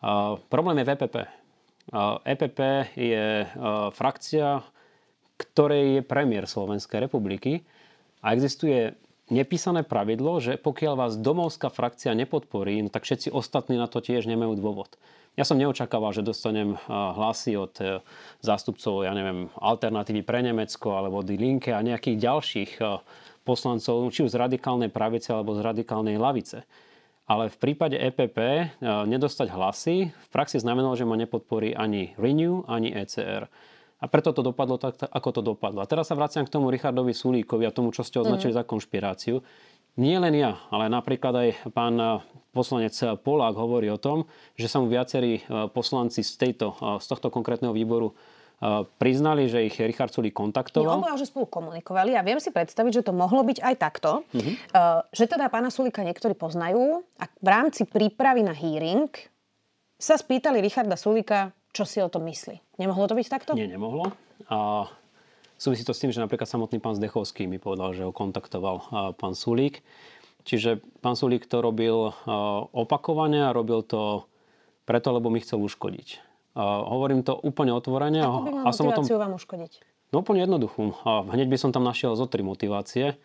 A 0.00 0.40
problém 0.48 0.80
je 0.80 0.88
v 0.88 0.92
EPP. 0.96 1.16
A 1.92 2.16
EPP 2.24 2.60
je 2.96 3.44
frakcia, 3.92 4.64
ktorej 5.36 6.00
je 6.00 6.02
premiér 6.04 6.48
Slovenskej 6.48 7.04
republiky 7.04 7.60
a 8.24 8.32
existuje 8.32 8.96
nepísané 9.34 9.82
pravidlo, 9.82 10.38
že 10.38 10.54
pokiaľ 10.54 10.94
vás 10.94 11.12
domovská 11.18 11.74
frakcia 11.74 12.14
nepodporí, 12.14 12.78
no 12.78 12.88
tak 12.94 13.02
všetci 13.02 13.34
ostatní 13.34 13.74
na 13.74 13.90
to 13.90 13.98
tiež 13.98 14.30
nemajú 14.30 14.54
dôvod. 14.54 14.94
Ja 15.34 15.42
som 15.42 15.58
neočakával, 15.58 16.14
že 16.14 16.22
dostanem 16.22 16.78
hlasy 16.86 17.58
od 17.58 17.74
e, 17.82 17.98
zástupcov, 18.38 19.02
ja 19.02 19.10
neviem, 19.10 19.50
alternatívy 19.58 20.22
pre 20.22 20.46
Nemecko 20.46 20.94
alebo 20.94 21.26
od 21.26 21.28
Linke 21.34 21.74
a 21.74 21.82
nejakých 21.82 22.22
ďalších 22.22 22.70
poslancov, 23.42 24.08
či 24.14 24.22
už 24.22 24.30
z 24.30 24.40
radikálnej 24.40 24.94
pravice 24.94 25.34
alebo 25.34 25.58
z 25.58 25.66
radikálnej 25.66 26.16
lavice. 26.16 26.62
Ale 27.24 27.48
v 27.48 27.56
prípade 27.56 27.96
EPP 27.96 28.38
e, 28.38 28.64
nedostať 28.84 29.48
hlasy 29.48 30.12
v 30.12 30.28
praxi 30.28 30.60
znamenalo, 30.60 30.92
že 30.92 31.08
ma 31.08 31.16
nepodporí 31.16 31.72
ani 31.72 32.12
Renew, 32.20 32.62
ani 32.68 32.92
ECR. 32.92 33.48
A 34.04 34.06
preto 34.12 34.36
to 34.36 34.44
dopadlo 34.44 34.76
tak, 34.76 35.00
ako 35.00 35.28
to 35.32 35.40
dopadlo. 35.40 35.80
A 35.80 35.88
teraz 35.88 36.12
sa 36.12 36.18
vraciam 36.18 36.44
k 36.44 36.52
tomu 36.52 36.68
Richardovi 36.68 37.16
Sulíkovi 37.16 37.64
a 37.64 37.72
tomu, 37.72 37.88
čo 37.88 38.04
ste 38.04 38.20
označili 38.20 38.52
mm. 38.52 38.58
za 38.60 38.68
konšpiráciu. 38.68 39.40
Nie 39.96 40.20
len 40.20 40.36
ja, 40.36 40.60
ale 40.68 40.92
napríklad 40.92 41.32
aj 41.32 41.48
pán 41.72 41.96
eh, 41.96 42.20
poslanec 42.52 42.92
Polák 43.24 43.56
hovorí 43.56 43.88
o 43.88 43.96
tom, 43.96 44.28
že 44.60 44.68
sa 44.68 44.82
mu 44.82 44.92
viacerí 44.92 45.40
eh, 45.40 45.70
poslanci 45.72 46.20
z, 46.20 46.36
tejto, 46.36 46.76
eh, 46.76 47.00
z 47.00 47.06
tohto 47.08 47.32
konkrétneho 47.32 47.72
výboru 47.72 48.12
priznali, 48.96 49.44
že 49.44 49.66
ich 49.66 49.76
Richard 49.76 50.08
Sulík 50.14 50.32
kontaktoval. 50.32 51.02
Nie, 51.02 51.20
že 51.20 51.28
spolu 51.28 51.44
komunikovali 51.52 52.16
a 52.16 52.24
viem 52.24 52.40
si 52.40 52.48
predstaviť, 52.48 53.02
že 53.02 53.04
to 53.04 53.12
mohlo 53.12 53.44
byť 53.44 53.60
aj 53.60 53.74
takto, 53.76 54.24
mm-hmm. 54.30 54.54
že 55.10 55.24
teda 55.28 55.52
pána 55.52 55.68
Sulíka 55.68 56.00
niektorí 56.00 56.32
poznajú 56.32 57.02
a 57.18 57.24
v 57.28 57.48
rámci 57.50 57.84
prípravy 57.84 58.40
na 58.40 58.56
hearing 58.56 59.10
sa 60.00 60.16
spýtali 60.16 60.64
Richarda 60.64 60.96
Sulíka, 60.96 61.52
čo 61.74 61.82
si 61.82 61.98
o 61.98 62.06
tom 62.06 62.24
myslí. 62.30 62.78
Nemohlo 62.78 63.10
to 63.10 63.18
byť 63.18 63.26
takto? 63.26 63.58
Nie, 63.58 63.66
nemohlo. 63.66 64.14
A 64.46 64.86
súvisí 65.58 65.82
to 65.82 65.90
s 65.90 65.98
tým, 65.98 66.14
že 66.14 66.22
napríklad 66.22 66.46
samotný 66.46 66.78
pán 66.78 66.94
Zdechovský 66.94 67.50
mi 67.50 67.58
povedal, 67.58 67.92
že 67.98 68.06
ho 68.06 68.14
kontaktoval 68.14 69.10
pán 69.18 69.34
Sulík. 69.34 69.82
Čiže 70.46 70.78
pán 71.02 71.18
Sulík 71.18 71.50
to 71.50 71.58
robil 71.58 72.14
opakovane 72.70 73.42
a 73.42 73.50
robil 73.50 73.82
to 73.82 74.30
preto, 74.86 75.10
lebo 75.10 75.34
mi 75.34 75.42
chcel 75.42 75.58
uškodiť. 75.58 76.22
hovorím 76.62 77.26
to 77.26 77.34
úplne 77.34 77.74
otvorene. 77.74 78.22
Ako 78.22 78.40
by 78.44 78.50
a 78.62 78.70
som 78.70 78.86
o 78.86 78.92
tom... 78.94 79.04
vám 79.04 79.34
uškodiť? 79.34 79.72
No 80.14 80.22
úplne 80.22 80.46
jednoduchú. 80.46 80.94
Hneď 81.04 81.50
by 81.50 81.58
som 81.58 81.70
tam 81.74 81.82
našiel 81.82 82.14
zo 82.14 82.30
tri 82.30 82.46
motivácie. 82.46 83.18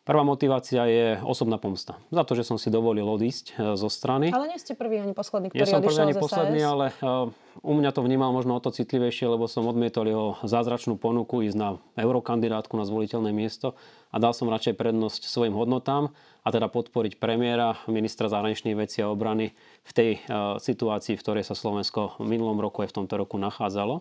Prvá 0.00 0.24
motivácia 0.24 0.88
je 0.88 1.20
osobná 1.28 1.60
pomsta. 1.60 2.00
Za 2.08 2.24
to, 2.24 2.32
že 2.32 2.48
som 2.48 2.56
si 2.56 2.72
dovolil 2.72 3.04
odísť 3.04 3.52
e, 3.52 3.76
zo 3.76 3.92
strany. 3.92 4.32
Ale 4.32 4.48
nie 4.48 4.56
ste 4.56 4.72
prvý 4.72 4.96
ani 4.96 5.12
posledný, 5.12 5.52
ktorý 5.52 5.60
Nie 5.60 5.68
som 5.68 5.84
prvý 5.84 6.00
ani 6.00 6.16
posledný, 6.16 6.60
ale 6.64 6.86
uh, 7.04 7.28
u 7.60 7.72
mňa 7.76 7.92
to 7.92 8.00
vnímal 8.00 8.32
možno 8.32 8.56
o 8.56 8.64
to 8.64 8.72
citlivejšie, 8.72 9.28
lebo 9.28 9.44
som 9.44 9.68
odmietol 9.68 10.08
jeho 10.08 10.28
zázračnú 10.40 10.96
ponuku 10.96 11.44
ísť 11.44 11.56
na 11.60 11.68
eurokandidátku 12.00 12.80
na 12.80 12.88
zvoliteľné 12.88 13.28
miesto 13.36 13.76
a 14.08 14.16
dal 14.16 14.32
som 14.32 14.48
radšej 14.48 14.80
prednosť 14.80 15.28
svojim 15.28 15.52
hodnotám 15.52 16.16
a 16.40 16.48
teda 16.48 16.72
podporiť 16.72 17.20
premiéra, 17.20 17.76
ministra 17.84 18.32
zahraničných 18.32 18.80
vecí 18.80 19.04
a 19.04 19.12
obrany 19.12 19.52
v 19.84 19.92
tej 19.92 20.10
uh, 20.16 20.56
situácii, 20.56 21.20
v 21.20 21.22
ktorej 21.28 21.44
sa 21.44 21.52
Slovensko 21.52 22.16
v 22.16 22.24
minulom 22.24 22.56
roku 22.56 22.80
aj 22.80 22.88
v 22.88 23.04
tomto 23.04 23.20
roku 23.20 23.36
nachádzalo 23.36 24.00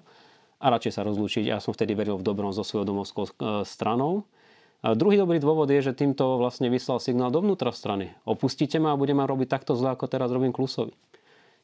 a 0.63 0.65
radšej 0.71 0.95
sa 0.95 1.03
rozlúčiť. 1.03 1.51
Ja 1.51 1.59
som 1.59 1.75
vtedy 1.75 1.91
veril 1.91 2.15
v 2.15 2.23
dobrom 2.23 2.55
so 2.55 2.63
svojou 2.63 2.87
domovskou 2.87 3.35
stranou. 3.67 4.23
A 4.79 4.95
druhý 4.95 5.19
dobrý 5.19 5.43
dôvod 5.43 5.67
je, 5.67 5.91
že 5.91 5.91
týmto 5.91 6.39
vlastne 6.39 6.71
vyslal 6.71 7.03
signál 7.03 7.35
dovnútra 7.35 7.75
strany. 7.75 8.15
Opustite 8.23 8.79
ma 8.79 8.95
a 8.95 8.99
budem 8.99 9.19
ma 9.19 9.27
robiť 9.27 9.51
takto 9.51 9.75
zle, 9.75 9.91
ako 9.91 10.07
teraz 10.07 10.31
robím 10.31 10.55
Klusovi. 10.55 10.95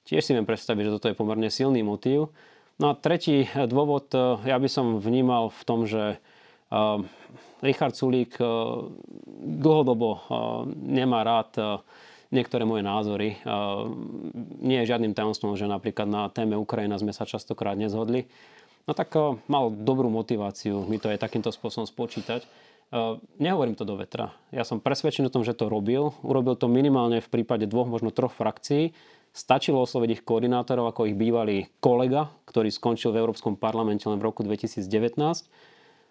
Tiež 0.03 0.21
si 0.21 0.35
viem 0.35 0.43
predstaviť, 0.43 0.83
že 0.83 0.93
toto 0.99 1.07
je 1.07 1.15
pomerne 1.15 1.47
silný 1.47 1.79
motív. 1.79 2.35
No 2.75 2.91
a 2.91 2.93
tretí 2.93 3.47
dôvod 3.55 4.11
ja 4.43 4.59
by 4.59 4.67
som 4.67 4.99
vnímal 4.99 5.47
v 5.47 5.61
tom, 5.63 5.87
že 5.87 6.19
uh, 6.19 6.99
Richard 7.63 7.95
Sulík 7.95 8.35
uh, 8.37 8.91
dlhodobo 9.63 10.27
nemá 10.75 11.23
rád 11.23 11.81
niektoré 12.33 12.67
moje 12.67 12.83
názory. 12.83 13.39
Nie 14.59 14.83
je 14.83 14.89
žiadnym 14.91 15.15
tajomstvom, 15.15 15.55
že 15.55 15.69
napríklad 15.69 16.09
na 16.09 16.27
téme 16.27 16.59
Ukrajina 16.59 16.99
sme 16.99 17.15
sa 17.15 17.23
častokrát 17.23 17.79
nezhodli. 17.79 18.27
No 18.89 18.91
tak 18.91 19.13
mal 19.47 19.71
dobrú 19.71 20.11
motiváciu 20.11 20.83
mi 20.85 20.99
to 20.99 21.07
aj 21.07 21.21
takýmto 21.21 21.53
spôsobom 21.53 21.87
spočítať. 21.87 22.43
Uh, 22.93 23.17
nehovorím 23.41 23.73
to 23.73 23.83
do 23.83 23.97
vetra. 23.97 24.33
Ja 24.53 24.61
som 24.61 24.77
presvedčený 24.77 25.27
o 25.27 25.33
tom, 25.33 25.41
že 25.41 25.57
to 25.57 25.67
robil. 25.67 26.13
Urobil 26.21 26.53
to 26.53 26.69
minimálne 26.69 27.17
v 27.17 27.31
prípade 27.31 27.65
dvoch, 27.65 27.89
možno 27.89 28.13
troch 28.13 28.31
frakcií. 28.31 28.93
Stačilo 29.35 29.83
osloviť 29.83 30.09
ich 30.15 30.23
koordinátorov 30.23 30.93
ako 30.93 31.11
ich 31.11 31.17
bývalý 31.17 31.67
kolega, 31.83 32.31
ktorý 32.47 32.71
skončil 32.71 33.11
v 33.11 33.19
Európskom 33.25 33.59
parlamente 33.59 34.07
len 34.07 34.21
v 34.21 34.27
roku 34.31 34.45
2019. 34.47 34.85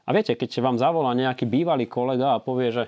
A 0.04 0.10
viete, 0.12 0.36
keď 0.36 0.60
vám 0.60 0.76
zavolá 0.76 1.16
nejaký 1.16 1.48
bývalý 1.48 1.88
kolega 1.88 2.36
a 2.36 2.42
povie, 2.42 2.68
že 2.68 2.84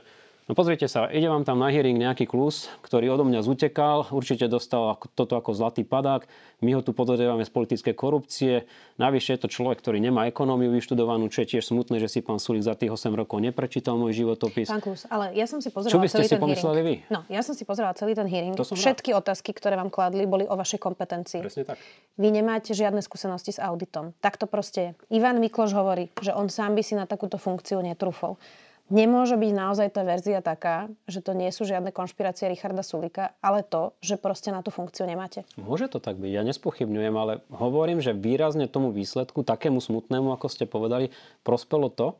No 0.46 0.54
pozrite 0.54 0.86
sa, 0.86 1.10
ide 1.10 1.26
vám 1.26 1.42
tam 1.42 1.58
na 1.58 1.74
hearing 1.74 1.98
nejaký 1.98 2.30
klus, 2.30 2.70
ktorý 2.86 3.10
odo 3.18 3.26
mňa 3.26 3.42
zutekal, 3.42 4.06
určite 4.14 4.46
dostal 4.46 4.94
toto 5.18 5.34
ako 5.34 5.50
zlatý 5.50 5.82
padák, 5.82 6.22
my 6.62 6.70
ho 6.70 6.86
tu 6.86 6.94
podozrievame 6.94 7.42
z 7.42 7.50
politické 7.50 7.98
korupcie, 7.98 8.62
navyše 8.94 9.34
je 9.34 9.42
to 9.42 9.48
človek, 9.50 9.82
ktorý 9.82 9.98
nemá 9.98 10.30
ekonómiu 10.30 10.70
vyštudovanú, 10.70 11.26
čo 11.34 11.42
je 11.42 11.58
tiež 11.58 11.66
smutné, 11.66 11.98
že 11.98 12.06
si 12.06 12.22
pán 12.22 12.38
Sulik 12.38 12.62
za 12.62 12.78
tých 12.78 12.94
8 12.94 13.10
rokov 13.18 13.42
neprečítal 13.42 13.98
môj 13.98 14.22
životopis. 14.22 14.70
Pán 14.70 14.78
Klus, 14.78 15.02
ale 15.10 15.34
ja 15.34 15.50
som 15.50 15.58
si 15.58 15.66
pozerala 15.74 15.98
Čo 15.98 15.98
by 15.98 16.06
ste 16.06 16.22
celý 16.22 16.28
si 16.30 16.34
ten 16.38 16.42
pomysleli 16.46 16.78
hearing. 16.78 17.02
vy? 17.02 17.10
No, 17.10 17.20
ja 17.26 17.42
som 17.42 17.58
si 17.58 17.66
pozerala 17.66 17.98
celý 17.98 18.14
ten 18.14 18.30
hearing. 18.30 18.54
Všetky 18.54 19.10
rád. 19.18 19.26
otázky, 19.26 19.50
ktoré 19.50 19.74
vám 19.74 19.90
kladli, 19.90 20.30
boli 20.30 20.46
o 20.46 20.54
vašej 20.54 20.78
kompetencii. 20.78 21.42
Presne 21.42 21.66
tak. 21.66 21.82
Vy 22.22 22.28
nemáte 22.30 22.70
žiadne 22.70 23.02
skúsenosti 23.02 23.50
s 23.50 23.58
auditom. 23.58 24.14
Tak 24.22 24.38
to 24.38 24.46
proste 24.46 24.94
je. 24.94 25.18
Ivan 25.18 25.42
Mikloš 25.42 25.74
hovorí, 25.74 26.14
že 26.22 26.30
on 26.30 26.46
sám 26.46 26.78
by 26.78 26.86
si 26.86 26.94
na 26.94 27.02
takúto 27.02 27.34
funkciu 27.34 27.82
netrúfol. 27.82 28.38
Nemôže 28.86 29.34
byť 29.34 29.50
naozaj 29.50 29.88
tá 29.90 30.06
verzia 30.06 30.38
taká, 30.38 30.86
že 31.10 31.18
to 31.18 31.34
nie 31.34 31.50
sú 31.50 31.66
žiadne 31.66 31.90
konšpirácie 31.90 32.46
Richarda 32.46 32.86
Sulika, 32.86 33.34
ale 33.42 33.66
to, 33.66 33.98
že 33.98 34.14
proste 34.14 34.54
na 34.54 34.62
tú 34.62 34.70
funkciu 34.70 35.10
nemáte. 35.10 35.42
Môže 35.58 35.90
to 35.90 35.98
tak 35.98 36.22
byť, 36.22 36.30
ja 36.30 36.46
nespochybňujem, 36.46 37.14
ale 37.18 37.42
hovorím, 37.50 37.98
že 37.98 38.14
výrazne 38.14 38.70
tomu 38.70 38.94
výsledku, 38.94 39.42
takému 39.42 39.82
smutnému, 39.82 40.30
ako 40.30 40.46
ste 40.46 40.70
povedali, 40.70 41.10
prospelo 41.42 41.90
to, 41.90 42.14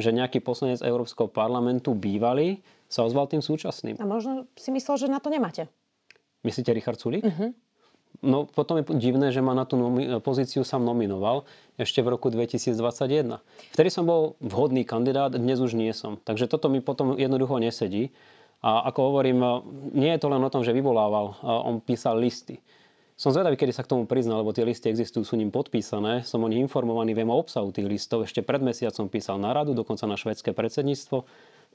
že 0.00 0.12
nejaký 0.12 0.40
poslanec 0.40 0.80
Európskeho 0.80 1.28
parlamentu 1.28 1.92
bývalý 1.92 2.64
sa 2.88 3.04
ozval 3.04 3.28
tým 3.28 3.44
súčasným. 3.44 4.00
A 4.00 4.08
možno 4.08 4.48
si 4.56 4.72
myslel, 4.72 4.96
že 4.96 5.12
na 5.12 5.20
to 5.20 5.28
nemáte. 5.28 5.68
Myslíte 6.46 6.72
Richard 6.72 7.00
Sulik? 7.00 7.26
Uh-huh. 7.26 7.52
No 8.24 8.48
potom 8.48 8.80
je 8.80 8.84
divné, 8.96 9.32
že 9.34 9.44
ma 9.44 9.52
na 9.52 9.68
tú 9.68 9.76
nomi- 9.76 10.20
pozíciu 10.20 10.64
sám 10.64 10.84
nominoval 10.84 11.44
ešte 11.76 12.00
v 12.00 12.16
roku 12.16 12.32
2021. 12.32 13.40
Vtedy 13.72 13.88
som 13.92 14.08
bol 14.08 14.38
vhodný 14.40 14.88
kandidát, 14.88 15.32
dnes 15.32 15.60
už 15.60 15.76
nie 15.76 15.92
som. 15.92 16.16
Takže 16.16 16.48
toto 16.48 16.72
mi 16.72 16.80
potom 16.80 17.16
jednoducho 17.16 17.60
nesedí. 17.60 18.14
A 18.64 18.88
ako 18.88 19.12
hovorím, 19.12 19.38
nie 19.92 20.10
je 20.16 20.20
to 20.20 20.32
len 20.32 20.40
o 20.40 20.48
tom, 20.48 20.64
že 20.64 20.72
vyvolával, 20.72 21.36
on 21.44 21.78
písal 21.84 22.16
listy. 22.16 22.58
Som 23.16 23.32
zvedavý, 23.32 23.56
kedy 23.56 23.72
sa 23.72 23.80
k 23.84 23.96
tomu 23.96 24.04
prizná, 24.04 24.36
lebo 24.36 24.52
tie 24.52 24.64
listy 24.64 24.92
existujú, 24.92 25.24
sú 25.24 25.40
ním 25.40 25.48
podpísané. 25.48 26.20
Som 26.24 26.44
o 26.44 26.48
nich 26.52 26.60
informovaný, 26.60 27.16
viem 27.16 27.32
o 27.32 27.36
obsahu 27.40 27.72
tých 27.72 27.88
listov. 27.88 28.28
Ešte 28.28 28.44
pred 28.44 28.60
mesiacom 28.60 29.08
písal 29.08 29.40
na 29.40 29.56
radu, 29.56 29.72
dokonca 29.72 30.04
na 30.04 30.20
švedské 30.20 30.52
predsedníctvo. 30.52 31.24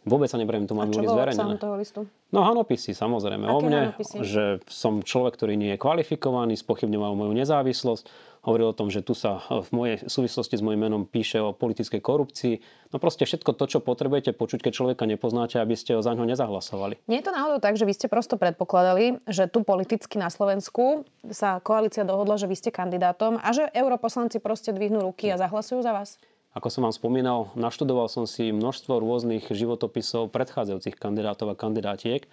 Vôbec 0.01 0.25
sa 0.25 0.41
nebriem 0.41 0.65
tomu, 0.65 0.81
aby 0.81 0.97
boli 0.97 1.05
zverejnené. 1.05 1.61
toho 1.61 1.77
listu? 1.77 2.09
No 2.33 2.41
hanopisy, 2.41 2.97
samozrejme. 2.97 3.45
Aké 3.45 3.53
o 3.53 3.59
mne, 3.61 3.81
hanopisy? 3.93 4.15
že 4.25 4.43
som 4.65 5.05
človek, 5.05 5.37
ktorý 5.37 5.53
nie 5.53 5.77
je 5.77 5.77
kvalifikovaný, 5.77 6.57
spochybňoval 6.57 7.13
moju 7.13 7.33
nezávislosť, 7.37 8.09
hovoril 8.41 8.73
o 8.73 8.77
tom, 8.77 8.89
že 8.89 9.05
tu 9.05 9.13
sa 9.13 9.45
v 9.45 9.69
mojej 9.69 9.95
súvislosti 10.09 10.57
s 10.57 10.65
mojim 10.65 10.81
menom 10.81 11.05
píše 11.05 11.37
o 11.37 11.53
politickej 11.53 12.01
korupcii. 12.01 12.53
No 12.89 12.97
proste 12.97 13.29
všetko 13.29 13.53
to, 13.53 13.65
čo 13.69 13.79
potrebujete 13.85 14.33
počuť, 14.33 14.65
keď 14.65 14.73
človeka 14.73 15.05
nepoznáte, 15.05 15.61
aby 15.61 15.77
ste 15.77 15.93
ho 15.93 16.01
za 16.01 16.17
ňo 16.17 16.25
nezahlasovali. 16.25 17.05
Nie 17.05 17.21
je 17.21 17.29
to 17.29 17.37
náhodou 17.37 17.61
tak, 17.61 17.77
že 17.77 17.85
vy 17.85 17.93
ste 17.93 18.09
prosto 18.09 18.41
predpokladali, 18.41 19.21
že 19.29 19.45
tu 19.45 19.61
politicky 19.61 20.17
na 20.17 20.33
Slovensku 20.33 21.05
sa 21.29 21.61
koalícia 21.61 22.01
dohodla, 22.01 22.41
že 22.41 22.49
vy 22.49 22.57
ste 22.57 22.73
kandidátom 22.73 23.37
a 23.37 23.49
že 23.53 23.69
europoslanci 23.69 24.41
proste 24.41 24.73
dvihnú 24.73 25.05
ruky 25.05 25.29
a 25.29 25.37
zahlasujú 25.37 25.85
za 25.85 25.93
vás? 25.93 26.17
Ako 26.51 26.67
som 26.67 26.83
vám 26.83 26.91
spomínal, 26.91 27.47
naštudoval 27.55 28.11
som 28.11 28.27
si 28.27 28.51
množstvo 28.51 28.99
rôznych 28.99 29.47
životopisov 29.47 30.35
predchádzajúcich 30.35 30.99
kandidátov 30.99 31.47
a 31.47 31.55
kandidátiek. 31.55 32.27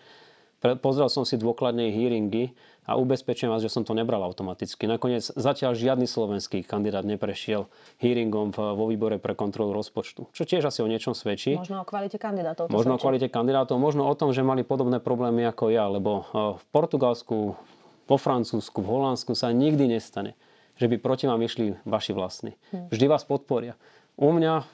Pozrel 0.58 1.06
som 1.06 1.22
si 1.22 1.38
dôkladne 1.38 1.86
hearingy 1.94 2.50
a 2.82 2.98
ubezpečujem 2.98 3.46
vás, 3.46 3.62
že 3.62 3.70
som 3.70 3.86
to 3.86 3.94
nebral 3.94 4.18
automaticky. 4.26 4.90
Nakoniec 4.90 5.30
zatiaľ 5.38 5.78
žiadny 5.78 6.10
slovenský 6.10 6.66
kandidát 6.66 7.06
neprešiel 7.06 7.70
hearingom 8.02 8.50
vo 8.50 8.90
výbore 8.90 9.22
pre 9.22 9.38
kontrolu 9.38 9.70
rozpočtu. 9.70 10.26
Čo 10.34 10.42
tiež 10.42 10.66
asi 10.66 10.82
o 10.82 10.90
niečom 10.90 11.14
svedčí. 11.14 11.54
Možno 11.54 11.78
o 11.78 11.86
kvalite 11.86 12.18
kandidátov. 12.18 12.74
Možno 12.74 12.98
svedčí. 12.98 12.98
o 12.98 13.02
kvalite 13.06 13.28
kandidátov, 13.30 13.76
možno 13.78 14.02
o 14.02 14.14
tom, 14.18 14.34
že 14.34 14.42
mali 14.42 14.66
podobné 14.66 14.98
problémy 14.98 15.46
ako 15.46 15.70
ja, 15.70 15.86
lebo 15.86 16.26
v 16.58 16.64
Portugalsku, 16.74 17.54
po 18.10 18.16
Francúzsku, 18.18 18.82
v 18.82 18.88
Holandsku 18.98 19.38
sa 19.38 19.54
nikdy 19.54 19.94
nestane, 19.94 20.34
že 20.74 20.90
by 20.90 20.98
proti 20.98 21.30
vám 21.30 21.38
išli 21.38 21.78
vaši 21.86 22.10
vlastní. 22.10 22.58
Hm. 22.74 22.90
Vždy 22.90 23.06
vás 23.06 23.22
podporia. 23.22 23.78
U 24.18 24.34
mňa 24.34 24.66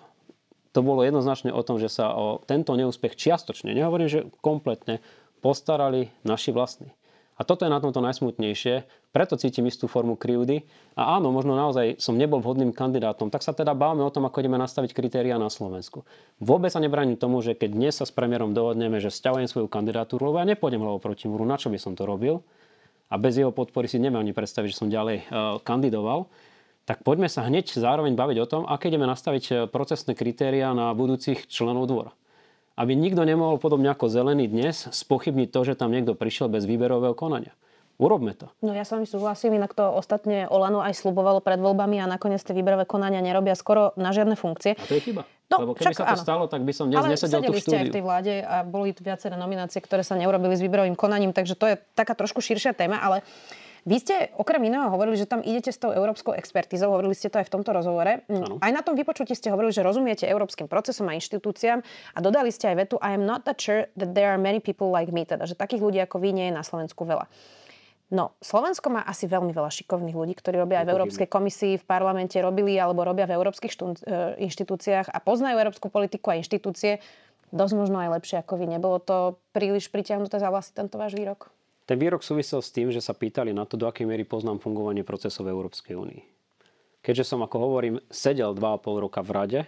to 0.74 0.80
bolo 0.82 1.04
jednoznačne 1.04 1.52
o 1.54 1.62
tom, 1.62 1.78
že 1.78 1.92
sa 1.92 2.10
o 2.16 2.42
tento 2.42 2.74
neúspech 2.74 3.14
čiastočne, 3.14 3.76
nehovorím, 3.76 4.08
že 4.10 4.26
kompletne, 4.42 5.04
postarali 5.44 6.10
naši 6.24 6.50
vlastní. 6.50 6.90
A 7.34 7.42
toto 7.42 7.66
je 7.66 7.70
na 7.70 7.82
tomto 7.82 7.98
najsmutnejšie, 7.98 8.86
preto 9.10 9.34
cítim 9.34 9.66
istú 9.66 9.90
formu 9.90 10.14
krivdy. 10.14 10.62
A 10.94 11.18
áno, 11.18 11.34
možno 11.34 11.58
naozaj 11.58 11.98
som 11.98 12.14
nebol 12.14 12.38
vhodným 12.38 12.70
kandidátom, 12.70 13.26
tak 13.26 13.42
sa 13.42 13.50
teda 13.50 13.74
báme 13.74 14.06
o 14.06 14.10
tom, 14.14 14.22
ako 14.22 14.38
ideme 14.38 14.54
nastaviť 14.54 14.94
kritéria 14.94 15.34
na 15.34 15.50
Slovensku. 15.50 16.06
Vôbec 16.38 16.70
sa 16.70 16.78
nebránim 16.78 17.18
tomu, 17.18 17.42
že 17.42 17.58
keď 17.58 17.70
dnes 17.74 17.94
sa 17.98 18.06
s 18.06 18.14
premiérom 18.14 18.54
dohodneme, 18.54 19.02
že 19.02 19.10
stiahujem 19.10 19.50
svoju 19.50 19.66
kandidatúru, 19.66 20.30
lebo 20.30 20.38
ja 20.42 20.46
nepôjdem 20.46 20.78
hlavou 20.78 21.02
proti 21.02 21.26
múru, 21.26 21.42
na 21.42 21.58
čo 21.58 21.74
by 21.74 21.78
som 21.78 21.98
to 21.98 22.06
robil. 22.06 22.46
A 23.10 23.18
bez 23.18 23.34
jeho 23.34 23.50
podpory 23.50 23.90
si 23.90 23.98
neviem 23.98 24.22
ani 24.22 24.30
predstaviť, 24.30 24.70
že 24.70 24.78
som 24.78 24.86
ďalej 24.86 25.26
uh, 25.26 25.58
kandidoval 25.66 26.30
tak 26.84 27.00
poďme 27.00 27.32
sa 27.32 27.48
hneď 27.48 27.72
zároveň 27.72 28.12
baviť 28.12 28.36
o 28.44 28.46
tom, 28.46 28.62
aké 28.68 28.92
ideme 28.92 29.08
nastaviť 29.08 29.44
e, 29.48 29.52
procesné 29.72 30.12
kritéria 30.12 30.76
na 30.76 30.92
budúcich 30.92 31.48
členov 31.48 31.88
dvora. 31.88 32.12
Aby 32.76 32.92
nikto 32.92 33.24
nemohol 33.24 33.56
podobne 33.56 33.88
ako 33.88 34.12
zelený 34.12 34.50
dnes 34.52 34.90
spochybniť 34.92 35.48
to, 35.48 35.60
že 35.64 35.78
tam 35.80 35.94
niekto 35.94 36.12
prišiel 36.12 36.52
bez 36.52 36.68
výberového 36.68 37.16
konania. 37.16 37.56
Urobme 37.94 38.34
to. 38.34 38.50
No 38.58 38.74
ja 38.74 38.82
s 38.82 38.90
vami 38.90 39.06
súhlasím, 39.06 39.54
inak 39.54 39.70
to 39.70 39.86
ostatne 39.86 40.50
Olano 40.50 40.82
aj 40.82 40.98
slubovalo 40.98 41.38
pred 41.38 41.62
voľbami 41.62 42.02
a 42.02 42.10
nakoniec 42.10 42.42
tie 42.42 42.50
výberové 42.50 42.90
konania 42.90 43.22
nerobia 43.22 43.54
skoro 43.54 43.94
na 43.94 44.10
žiadne 44.10 44.34
funkcie. 44.34 44.74
A 44.74 44.84
to 44.90 44.98
je 44.98 45.02
chyba. 45.14 45.22
No, 45.46 45.62
Lebo 45.62 45.72
keby 45.78 45.94
však, 45.94 46.02
sa 46.02 46.04
to 46.10 46.16
áno. 46.18 46.24
stalo, 46.26 46.44
tak 46.50 46.66
by 46.66 46.72
som 46.74 46.90
dnes 46.90 46.98
Ale 46.98 47.14
nesedel 47.14 47.40
tu 47.46 47.54
v 47.54 47.62
ste 47.62 47.76
aj 47.78 47.86
v 47.86 47.94
tej 47.94 48.02
vláde 48.02 48.34
a 48.42 48.66
boli 48.66 48.90
viaceré 48.98 49.38
nominácie, 49.38 49.78
ktoré 49.78 50.02
sa 50.02 50.18
neurobili 50.18 50.58
s 50.58 50.62
výberovým 50.64 50.98
konaním, 50.98 51.30
takže 51.30 51.54
to 51.54 51.70
je 51.70 51.76
taká 51.94 52.18
trošku 52.18 52.42
širšia 52.42 52.74
téma, 52.74 52.98
ale 52.98 53.22
vy 53.84 53.96
ste 54.00 54.32
okrem 54.40 54.64
iného 54.64 54.88
hovorili, 54.88 55.20
že 55.20 55.28
tam 55.28 55.44
idete 55.44 55.68
s 55.68 55.76
tou 55.76 55.92
európskou 55.92 56.32
expertízou, 56.32 56.88
hovorili 56.88 57.12
ste 57.12 57.28
to 57.28 57.36
aj 57.36 57.46
v 57.48 57.52
tomto 57.52 57.70
rozhovore. 57.76 58.24
Ano. 58.32 58.56
Aj 58.64 58.72
na 58.72 58.80
tom 58.80 58.96
vypočutí 58.96 59.36
ste 59.36 59.52
hovorili, 59.52 59.76
že 59.76 59.84
rozumiete 59.84 60.24
európskym 60.24 60.66
procesom 60.68 61.12
a 61.12 61.16
inštitúciám 61.20 61.84
a 62.16 62.18
dodali 62.24 62.48
ste 62.48 62.72
aj 62.72 62.76
vetu 62.88 62.96
I 63.04 63.12
am 63.12 63.28
not 63.28 63.44
that 63.44 63.60
sure 63.60 63.92
that 64.00 64.16
there 64.16 64.32
are 64.32 64.40
many 64.40 64.58
people 64.58 64.88
like 64.88 65.12
me, 65.12 65.28
teda, 65.28 65.44
že 65.44 65.52
takých 65.52 65.84
ľudí 65.84 66.00
ako 66.00 66.16
vy 66.16 66.32
nie 66.32 66.46
je 66.48 66.54
na 66.56 66.64
Slovensku 66.64 67.04
veľa. 67.04 67.28
No, 68.12 68.36
Slovensko 68.38 68.92
má 68.92 69.00
asi 69.02 69.24
veľmi 69.24 69.50
veľa 69.50 69.72
šikovných 69.72 70.14
ľudí, 70.14 70.36
ktorí 70.36 70.60
robia 70.60 70.84
aj 70.84 70.86
v 70.86 70.92
Európskej 70.92 71.28
komisii, 71.28 71.80
v 71.80 71.88
parlamente 71.88 72.36
robili 72.36 72.76
alebo 72.76 73.00
robia 73.00 73.24
v 73.24 73.34
európskych 73.36 73.72
štú, 73.72 73.96
e, 74.04 74.44
inštitúciách 74.44 75.08
a 75.08 75.18
poznajú 75.24 75.56
európsku 75.56 75.88
politiku 75.88 76.30
a 76.30 76.38
inštitúcie 76.38 77.00
dosť 77.48 77.74
možno 77.74 77.96
aj 78.04 78.20
lepšie 78.20 78.36
ako 78.44 78.60
vy. 78.60 78.66
Nebolo 78.70 79.00
to 79.00 79.40
príliš 79.56 79.88
pritiahnuté 79.88 80.36
za 80.36 80.52
vlasy 80.52 80.76
tento 80.76 81.00
váš 81.00 81.16
výrok? 81.16 81.48
Ten 81.84 82.00
výrok 82.00 82.24
súvisel 82.24 82.64
s 82.64 82.72
tým, 82.72 82.88
že 82.88 83.04
sa 83.04 83.12
pýtali 83.12 83.52
na 83.52 83.68
to, 83.68 83.76
do 83.76 83.84
akej 83.84 84.08
miery 84.08 84.24
poznám 84.24 84.56
fungovanie 84.56 85.04
procesov 85.04 85.44
v 85.44 85.52
Európskej 85.52 85.94
únii. 85.96 86.22
keďže 87.04 87.36
som, 87.36 87.44
ako 87.44 87.56
hovorím, 87.60 88.00
sedel 88.08 88.56
2,5 88.56 89.04
roka 89.04 89.20
v 89.20 89.30
rade, 89.36 89.60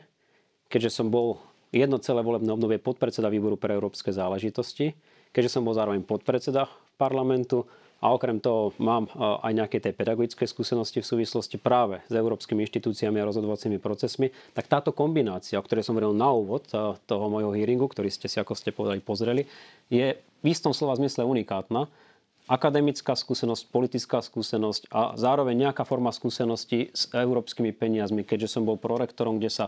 keďže 0.72 0.90
som 0.96 1.12
bol 1.12 1.36
jedno 1.68 2.00
celé 2.00 2.24
volebné 2.24 2.48
obdobie 2.48 2.80
podpredseda 2.80 3.28
výboru 3.28 3.60
pre 3.60 3.76
európske 3.76 4.08
záležitosti, 4.16 4.96
keďže 5.36 5.60
som 5.60 5.68
bol 5.68 5.76
zároveň 5.76 6.00
podpredseda 6.08 6.72
parlamentu 6.96 7.68
a 8.00 8.12
okrem 8.12 8.40
toho 8.40 8.76
mám 8.80 9.08
e, 9.08 9.12
aj 9.20 9.52
nejaké 9.52 9.76
tej 9.80 9.92
pedagogické 9.96 10.44
skúsenosti 10.44 11.00
v 11.00 11.08
súvislosti 11.08 11.56
práve 11.60 12.04
s 12.08 12.12
európskymi 12.12 12.64
inštitúciami 12.64 13.20
a 13.20 13.28
rozhodovacími 13.28 13.80
procesmi, 13.80 14.32
tak 14.52 14.68
táto 14.68 14.92
kombinácia, 14.92 15.56
o 15.56 15.64
ktorej 15.64 15.84
som 15.84 15.96
hovoril 15.96 16.16
na 16.16 16.28
úvod 16.32 16.68
e, 16.72 16.96
toho 17.08 17.24
môjho 17.28 17.52
hearingu, 17.56 17.88
ktorý 17.88 18.08
ste 18.08 18.28
si, 18.28 18.36
ako 18.36 18.52
ste 18.52 18.72
povedali, 18.72 19.00
pozreli, 19.00 19.48
je 19.88 20.16
v 20.16 20.46
istom 20.48 20.76
slova 20.76 20.96
zmysle 20.96 21.24
unikátna 21.24 21.88
akademická 22.46 23.18
skúsenosť, 23.18 23.62
politická 23.74 24.22
skúsenosť 24.22 24.86
a 24.94 25.18
zároveň 25.18 25.66
nejaká 25.66 25.82
forma 25.82 26.14
skúsenosti 26.14 26.94
s 26.94 27.10
európskymi 27.10 27.74
peniazmi, 27.74 28.22
keďže 28.22 28.58
som 28.58 28.62
bol 28.62 28.78
prorektorom, 28.78 29.42
kde 29.42 29.50
sa 29.50 29.66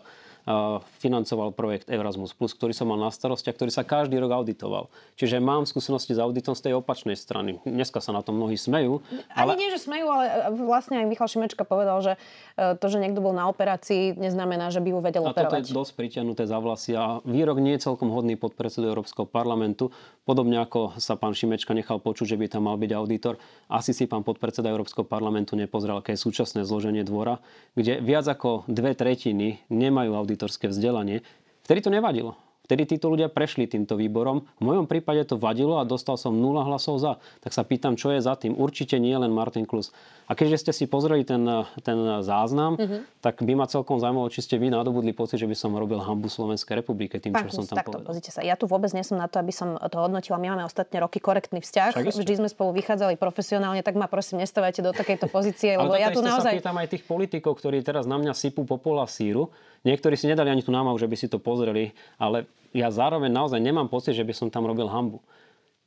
financoval 0.99 1.53
projekt 1.53 1.93
Erasmus+, 1.93 2.33
ktorý 2.33 2.73
som 2.73 2.89
mal 2.89 2.97
na 2.97 3.13
starosti 3.13 3.53
a 3.53 3.57
ktorý 3.57 3.69
sa 3.69 3.85
každý 3.85 4.17
rok 4.17 4.33
auditoval. 4.33 4.89
Čiže 5.21 5.45
mám 5.45 5.69
skúsenosti 5.69 6.17
s 6.17 6.21
auditom 6.21 6.57
z 6.57 6.71
tej 6.71 6.73
opačnej 6.81 7.15
strany. 7.21 7.61
Dneska 7.69 8.01
sa 8.01 8.17
na 8.17 8.25
tom 8.25 8.41
mnohí 8.41 8.57
smejú. 8.57 9.05
Ale... 9.37 9.55
Ani 9.55 9.69
nie, 9.69 9.71
že 9.75 9.85
smejú, 9.85 10.09
ale 10.09 10.25
e, 10.49 10.65
vlastne 10.65 11.05
aj 11.05 11.07
Michal 11.07 11.29
Šimečka 11.29 11.69
povedal, 11.69 12.01
že 12.01 12.13
e, 12.57 12.79
to, 12.81 12.87
že 12.89 12.97
niekto 12.97 13.21
bol 13.21 13.37
na 13.37 13.45
operácii, 13.53 14.17
neznamená, 14.17 14.73
že 14.73 14.81
by 14.81 14.89
ho 14.97 15.01
vedel 15.05 15.23
a 15.29 15.37
operovať. 15.37 15.53
A 15.53 15.53
toto 15.53 15.61
je 15.61 15.77
dosť 15.77 15.93
pritiahnuté 16.01 16.43
za 16.49 16.59
vlasy 16.59 16.97
a 16.97 17.21
výrok 17.29 17.61
nie 17.61 17.77
je 17.77 17.85
celkom 17.85 18.09
hodný 18.09 18.41
pod 18.41 18.57
predsedu 18.57 18.89
Európskeho 18.89 19.29
parlamentu. 19.29 19.93
Podobne 20.25 20.61
ako 20.65 20.97
sa 20.97 21.21
pán 21.21 21.37
Šimečka 21.37 21.77
nechal 21.77 22.01
počuť, 22.01 22.33
že 22.33 22.37
by 22.41 22.47
tam 22.49 22.69
mal 22.69 22.81
byť 22.81 22.91
auditor. 22.97 23.37
Asi 23.69 23.93
si 23.93 24.09
pán 24.09 24.25
podpredseda 24.25 24.73
Európskeho 24.73 25.05
parlamentu 25.05 25.57
nepozrel, 25.57 26.01
aké 26.01 26.17
je 26.17 26.25
súčasné 26.25 26.65
zloženie 26.65 27.05
dvora, 27.05 27.41
kde 27.77 28.01
viac 28.01 28.25
ako 28.25 28.65
dve 28.69 28.97
tretiny 28.97 29.61
nemajú 29.69 30.17
auditorské 30.39 30.71
vzdelanie. 30.71 31.27
Vtedy 31.67 31.83
to 31.83 31.91
nevadilo. 31.91 32.39
Vtedy 32.69 32.85
títo 32.85 33.09
ľudia 33.09 33.33
prešli 33.33 33.65
týmto 33.65 33.97
výborom. 33.97 34.45
V 34.61 34.63
mojom 34.69 34.85
prípade 34.85 35.25
to 35.25 35.41
vadilo 35.41 35.81
a 35.81 35.89
dostal 35.89 36.21
som 36.21 36.37
0 36.37 36.69
hlasov 36.69 37.01
za. 37.01 37.17
Tak 37.41 37.57
sa 37.57 37.65
pýtam, 37.65 37.97
čo 37.97 38.13
je 38.13 38.21
za 38.21 38.37
tým. 38.37 38.53
Určite 38.53 39.01
nie 39.01 39.17
len 39.17 39.33
Martin 39.33 39.65
Klus. 39.65 39.89
A 40.29 40.37
keďže 40.37 40.69
ste 40.69 40.73
si 40.77 40.85
pozreli 40.85 41.25
ten, 41.25 41.49
ten 41.81 41.97
záznam, 42.21 42.77
uh-huh. 42.77 43.09
tak 43.25 43.41
by 43.41 43.57
ma 43.57 43.65
celkom 43.65 43.97
zaujímalo, 43.97 44.29
či 44.29 44.45
ste 44.45 44.61
vy 44.61 44.69
nadobudli 44.69 45.17
pocit, 45.17 45.41
že 45.41 45.49
by 45.49 45.57
som 45.57 45.73
robil 45.73 45.97
hambu 45.97 46.29
Slovenskej 46.29 46.85
republike 46.85 47.17
tým, 47.17 47.33
Pán 47.33 47.49
čo 47.49 47.57
som 47.57 47.65
tam 47.65 47.81
takto, 47.81 48.05
povedal. 48.05 48.13
Pozrite 48.13 48.37
sa, 48.37 48.45
ja 48.45 48.53
tu 48.53 48.69
vôbec 48.69 48.93
nie 48.93 49.01
som 49.01 49.17
na 49.17 49.33
to, 49.33 49.41
aby 49.41 49.49
som 49.49 49.81
to 49.81 49.97
hodnotila. 49.97 50.37
My 50.37 50.53
máme 50.53 50.69
ostatne 50.69 51.01
roky 51.01 51.25
korektný 51.25 51.65
vzťah. 51.65 51.97
Vždy 52.05 52.37
sme 52.37 52.53
spolu 52.53 52.77
vychádzali 52.77 53.17
profesionálne, 53.17 53.81
tak 53.81 53.97
ma 53.97 54.13
prosím, 54.13 54.45
nestávajte 54.45 54.85
do 54.85 54.93
takejto 54.93 55.33
pozície, 55.33 55.73
lebo 55.73 55.97
ja 55.97 56.13
tu 56.13 56.21
naozaj... 56.21 56.53
sa 56.53 56.61
pýtam 56.61 56.77
aj 56.77 56.93
tých 56.93 57.09
politikov, 57.09 57.57
ktorí 57.57 57.81
teraz 57.81 58.05
na 58.05 58.21
mňa 58.21 58.37
sypú 58.37 58.69
popola 58.69 59.09
síru. 59.09 59.49
Niektorí 59.87 60.19
si 60.19 60.27
nedali 60.27 60.51
ani 60.51 60.63
tú 60.65 60.75
námahu, 60.75 60.99
že 60.99 61.07
by 61.07 61.17
si 61.19 61.27
to 61.31 61.39
pozreli, 61.39 61.95
ale 62.19 62.49
ja 62.75 62.91
zároveň 62.91 63.31
naozaj 63.31 63.61
nemám 63.63 63.87
pocit, 63.87 64.15
že 64.15 64.27
by 64.27 64.35
som 64.35 64.49
tam 64.51 64.67
robil 64.67 64.91
hambu. 64.91 65.23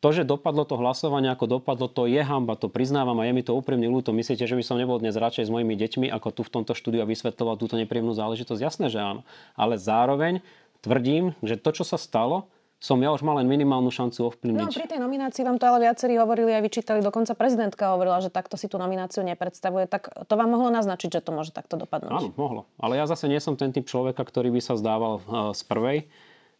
To, 0.01 0.09
že 0.09 0.25
dopadlo 0.25 0.65
to 0.65 0.81
hlasovanie, 0.81 1.29
ako 1.29 1.61
dopadlo, 1.61 1.85
to 1.85 2.09
je 2.09 2.17
hamba, 2.25 2.57
to 2.57 2.73
priznávam 2.73 3.21
a 3.21 3.29
je 3.29 3.37
mi 3.37 3.45
to 3.45 3.53
úprimne 3.53 3.85
ľúto. 3.85 4.09
Myslíte, 4.09 4.49
že 4.49 4.57
by 4.57 4.65
som 4.65 4.81
nebol 4.81 4.97
dnes 4.97 5.13
radšej 5.13 5.45
s 5.45 5.53
mojimi 5.53 5.77
deťmi, 5.77 6.09
ako 6.09 6.33
tu 6.33 6.41
v 6.41 6.53
tomto 6.57 6.73
štúdiu 6.73 7.05
a 7.05 7.09
vysvetloval 7.09 7.61
túto 7.61 7.77
nepríjemnú 7.77 8.17
záležitosť? 8.17 8.61
Jasné, 8.65 8.85
že 8.89 8.97
áno. 8.97 9.21
Ale 9.53 9.77
zároveň 9.77 10.41
tvrdím, 10.81 11.37
že 11.45 11.53
to, 11.53 11.69
čo 11.69 11.85
sa 11.85 12.01
stalo, 12.01 12.49
som 12.81 12.97
ja 12.97 13.13
už 13.13 13.21
mal 13.21 13.37
len 13.37 13.45
minimálnu 13.45 13.93
šancu 13.93 14.33
ovplyvniť. 14.33 14.57
No 14.57 14.73
pri 14.73 14.89
tej 14.89 14.97
nominácii 14.97 15.45
vám 15.45 15.61
to 15.61 15.69
ale 15.69 15.85
viacerí 15.85 16.17
hovorili 16.17 16.49
aj 16.57 16.65
vyčítali, 16.65 17.05
dokonca 17.05 17.37
prezidentka 17.37 17.93
hovorila, 17.93 18.17
že 18.25 18.33
takto 18.33 18.57
si 18.57 18.65
tú 18.65 18.81
nomináciu 18.81 19.21
nepredstavuje, 19.21 19.85
tak 19.85 20.09
to 20.25 20.33
vám 20.33 20.49
mohlo 20.49 20.73
naznačiť, 20.73 21.13
že 21.13 21.21
to 21.21 21.29
môže 21.29 21.53
takto 21.53 21.77
dopadnúť. 21.77 22.09
Áno, 22.09 22.33
mohlo. 22.33 22.65
Ale 22.81 22.97
ja 22.97 23.05
zase 23.05 23.29
nie 23.29 23.37
som 23.37 23.53
ten 23.53 23.69
typ 23.69 23.85
človeka, 23.85 24.25
ktorý 24.25 24.49
by 24.49 24.61
sa 24.65 24.73
zdával 24.73 25.21
uh, 25.21 25.53
z 25.53 25.61
prvej. 25.69 26.09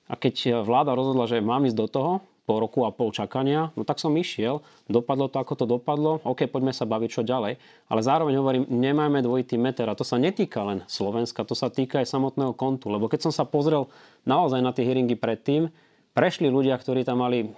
A 0.05 0.13
keď 0.13 0.61
vláda 0.61 0.93
rozhodla, 0.93 1.25
že 1.25 1.41
mám 1.41 1.65
ísť 1.65 1.77
do 1.81 1.87
toho, 1.89 2.13
po 2.41 2.59
roku 2.59 2.83
a 2.83 2.91
pol 2.91 3.13
čakania, 3.13 3.71
no 3.77 3.87
tak 3.87 4.01
som 4.01 4.11
išiel, 4.17 4.59
dopadlo 4.89 5.31
to, 5.31 5.39
ako 5.39 5.53
to 5.55 5.65
dopadlo, 5.69 6.19
OK, 6.25 6.49
poďme 6.51 6.75
sa 6.75 6.89
baviť 6.89 7.09
čo 7.09 7.23
ďalej. 7.23 7.55
Ale 7.87 8.01
zároveň 8.01 8.33
hovorím, 8.41 8.63
nemáme 8.67 9.23
dvojitý 9.23 9.55
meter 9.55 9.87
a 9.87 9.95
to 9.95 10.03
sa 10.03 10.19
netýka 10.19 10.65
len 10.65 10.83
Slovenska, 10.89 11.47
to 11.47 11.55
sa 11.55 11.71
týka 11.71 12.01
aj 12.03 12.11
samotného 12.11 12.51
kontu. 12.57 12.91
Lebo 12.91 13.07
keď 13.07 13.29
som 13.29 13.33
sa 13.33 13.47
pozrel 13.47 13.87
naozaj 14.27 14.59
na 14.59 14.75
tie 14.75 14.83
hearingy 14.83 15.15
predtým, 15.15 15.71
prešli 16.11 16.47
ľudia, 16.47 16.75
ktorí 16.77 17.03
tam 17.07 17.23
mali 17.23 17.51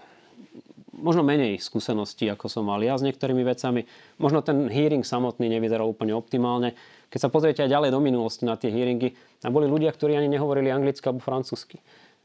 možno 0.93 1.25
menej 1.25 1.59
skúseností, 1.59 2.29
ako 2.29 2.47
som 2.47 2.63
mal 2.69 2.79
ja 2.79 2.95
s 2.95 3.03
niektorými 3.03 3.43
vecami. 3.43 3.83
Možno 4.21 4.39
ten 4.45 4.69
hearing 4.69 5.03
samotný 5.03 5.51
nevyzeral 5.51 5.89
úplne 5.89 6.15
optimálne. 6.15 6.77
Keď 7.09 7.19
sa 7.19 7.29
pozriete 7.29 7.65
aj 7.65 7.73
ďalej 7.73 7.89
do 7.91 7.99
minulosti 7.99 8.47
na 8.47 8.55
tie 8.55 8.71
hearingy, 8.71 9.17
tam 9.43 9.51
boli 9.51 9.67
ľudia, 9.67 9.91
ktorí 9.91 10.15
ani 10.15 10.31
nehovorili 10.31 10.71
anglicky 10.71 11.03
alebo 11.05 11.21
francúzsky 11.21 11.81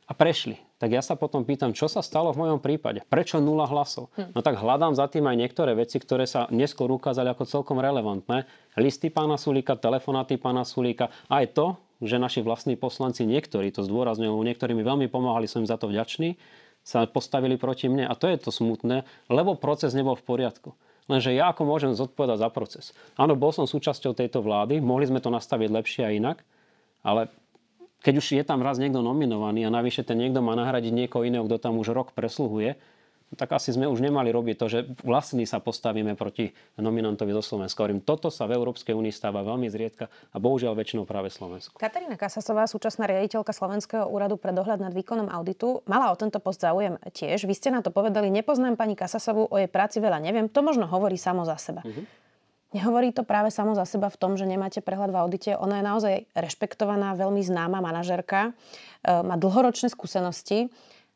a 0.08 0.16
prešli. 0.16 0.56
Tak 0.78 0.88
ja 0.94 1.02
sa 1.04 1.18
potom 1.18 1.44
pýtam, 1.44 1.76
čo 1.76 1.84
sa 1.90 2.00
stalo 2.00 2.32
v 2.32 2.46
mojom 2.46 2.62
prípade? 2.62 3.04
Prečo 3.10 3.42
nula 3.42 3.68
hlasov? 3.68 4.08
Hm. 4.16 4.32
No 4.32 4.40
tak 4.40 4.56
hľadám 4.56 4.96
za 4.96 5.04
tým 5.10 5.26
aj 5.28 5.36
niektoré 5.36 5.76
veci, 5.76 6.00
ktoré 6.00 6.24
sa 6.24 6.48
neskôr 6.48 6.88
ukázali 6.88 7.28
ako 7.28 7.44
celkom 7.44 7.76
relevantné. 7.82 8.48
Listy 8.80 9.12
pána 9.12 9.36
Sulíka, 9.36 9.76
telefonáty 9.76 10.40
pána 10.40 10.64
Sulíka, 10.64 11.12
aj 11.28 11.52
to, 11.52 11.66
že 11.98 12.16
naši 12.22 12.40
vlastní 12.46 12.78
poslanci, 12.78 13.26
niektorí 13.26 13.74
to 13.74 13.82
zdôrazňujú, 13.82 14.38
niektorí 14.38 14.72
mi 14.74 14.86
veľmi 14.86 15.10
pomáhali, 15.10 15.50
som 15.50 15.62
im 15.62 15.70
za 15.70 15.78
to 15.78 15.90
vďačný, 15.90 16.38
sa 16.86 17.04
postavili 17.04 17.58
proti 17.58 17.90
mne. 17.90 18.06
A 18.06 18.14
to 18.14 18.30
je 18.30 18.38
to 18.38 18.54
smutné, 18.54 19.04
lebo 19.28 19.58
proces 19.58 19.92
nebol 19.92 20.14
v 20.14 20.24
poriadku. 20.24 20.72
Lenže 21.08 21.32
ja 21.32 21.50
ako 21.50 21.64
môžem 21.64 21.92
zodpovedať 21.96 22.38
za 22.38 22.48
proces. 22.52 22.84
Áno, 23.16 23.32
bol 23.32 23.50
som 23.50 23.64
súčasťou 23.64 24.12
tejto 24.12 24.44
vlády, 24.44 24.78
mohli 24.78 25.08
sme 25.08 25.24
to 25.24 25.32
nastaviť 25.32 25.68
lepšie 25.72 26.02
a 26.04 26.12
inak, 26.12 26.44
ale 27.00 27.32
keď 28.04 28.14
už 28.20 28.26
je 28.38 28.44
tam 28.44 28.60
raz 28.60 28.78
niekto 28.78 29.02
nominovaný 29.02 29.66
a 29.66 29.74
navyše 29.74 30.06
ten 30.06 30.20
niekto 30.20 30.44
má 30.44 30.54
nahradiť 30.54 30.92
niekoho 30.92 31.24
iného, 31.26 31.48
kto 31.48 31.58
tam 31.58 31.80
už 31.80 31.96
rok 31.96 32.12
presluhuje, 32.12 32.76
tak 33.36 33.52
asi 33.52 33.76
sme 33.76 33.84
už 33.84 34.00
nemali 34.00 34.32
robiť 34.32 34.56
to, 34.56 34.66
že 34.72 34.78
vlastní 35.04 35.44
sa 35.44 35.60
postavíme 35.60 36.16
proti 36.16 36.56
nominantovi 36.80 37.36
zo 37.36 37.44
Slovenska. 37.44 37.84
Hovorím, 37.84 38.00
toto 38.00 38.32
sa 38.32 38.48
v 38.48 38.56
Európskej 38.56 38.96
únii 38.96 39.12
stáva 39.12 39.44
veľmi 39.44 39.68
zriedka 39.68 40.08
a 40.08 40.36
bohužiaľ 40.40 40.72
väčšinou 40.72 41.04
práve 41.04 41.28
Slovensku. 41.28 41.76
Katarína 41.76 42.16
Kasasová, 42.16 42.64
súčasná 42.64 43.04
riaditeľka 43.04 43.52
Slovenského 43.52 44.08
úradu 44.08 44.40
pre 44.40 44.56
dohľad 44.56 44.80
nad 44.80 44.96
výkonom 44.96 45.28
auditu, 45.28 45.84
mala 45.84 46.08
o 46.08 46.16
tento 46.16 46.40
post 46.40 46.64
záujem 46.64 46.96
tiež. 47.12 47.44
Vy 47.44 47.52
ste 47.52 47.68
na 47.68 47.84
to 47.84 47.92
povedali, 47.92 48.32
nepoznám 48.32 48.80
pani 48.80 48.96
Kasasovu, 48.96 49.52
o 49.52 49.56
jej 49.60 49.68
práci 49.68 50.00
veľa 50.00 50.24
neviem. 50.24 50.48
To 50.48 50.64
možno 50.64 50.88
hovorí 50.88 51.20
samo 51.20 51.44
za 51.44 51.60
seba. 51.60 51.84
Uh-huh. 51.84 52.08
Nehovorí 52.68 53.16
to 53.16 53.24
práve 53.24 53.48
samo 53.48 53.72
za 53.72 53.88
seba 53.88 54.12
v 54.12 54.20
tom, 54.20 54.36
že 54.36 54.44
nemáte 54.44 54.84
prehľad 54.84 55.08
v 55.08 55.20
audite. 55.24 55.50
Ona 55.56 55.80
je 55.80 55.84
naozaj 55.88 56.14
rešpektovaná, 56.36 57.16
veľmi 57.16 57.40
známa 57.40 57.80
manažerka, 57.80 58.52
e, 58.52 59.14
má 59.24 59.40
dlhoročné 59.40 59.88
skúsenosti 59.88 60.68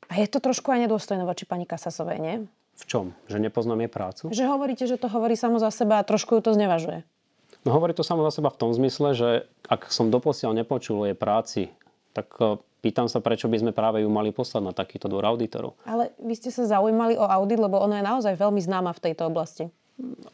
a 0.09 0.13
je 0.19 0.27
to 0.27 0.39
trošku 0.43 0.73
aj 0.73 0.89
nedôstojné 0.89 1.23
voči 1.23 1.45
pani 1.47 1.69
Kasasovej, 1.69 2.19
nie? 2.19 2.35
V 2.79 2.85
čom? 2.89 3.05
Že 3.29 3.39
nepoznám 3.39 3.85
jej 3.85 3.93
prácu? 3.93 4.23
Že 4.33 4.45
hovoríte, 4.49 4.85
že 4.89 4.97
to 4.97 5.07
hovorí 5.07 5.37
samo 5.37 5.61
za 5.61 5.71
seba 5.71 6.01
a 6.01 6.07
trošku 6.07 6.39
ju 6.39 6.43
to 6.43 6.53
znevažuje. 6.57 7.05
No 7.63 7.71
hovorí 7.77 7.95
to 7.95 8.03
samo 8.03 8.27
za 8.27 8.35
seba 8.35 8.51
v 8.51 8.59
tom 8.59 8.71
zmysle, 8.75 9.15
že 9.15 9.29
ak 9.71 9.93
som 9.95 10.11
doposiaľ 10.11 10.57
nepočul 10.59 11.07
jej 11.07 11.15
práci, 11.15 11.71
tak 12.11 12.27
e, 12.43 12.59
pýtam 12.83 13.07
sa, 13.07 13.23
prečo 13.23 13.47
by 13.47 13.63
sme 13.63 13.73
práve 13.73 14.03
ju 14.03 14.11
mali 14.11 14.35
poslať 14.35 14.63
na 14.67 14.73
takýto 14.75 15.07
dvor 15.07 15.23
auditorov. 15.31 15.79
Ale 15.87 16.11
vy 16.19 16.35
ste 16.35 16.51
sa 16.51 16.67
zaujímali 16.67 17.15
o 17.15 17.23
audit, 17.23 17.63
lebo 17.63 17.79
ona 17.79 18.03
je 18.03 18.09
naozaj 18.09 18.35
veľmi 18.35 18.59
známa 18.59 18.91
v 18.91 19.03
tejto 19.07 19.31
oblasti. 19.31 19.71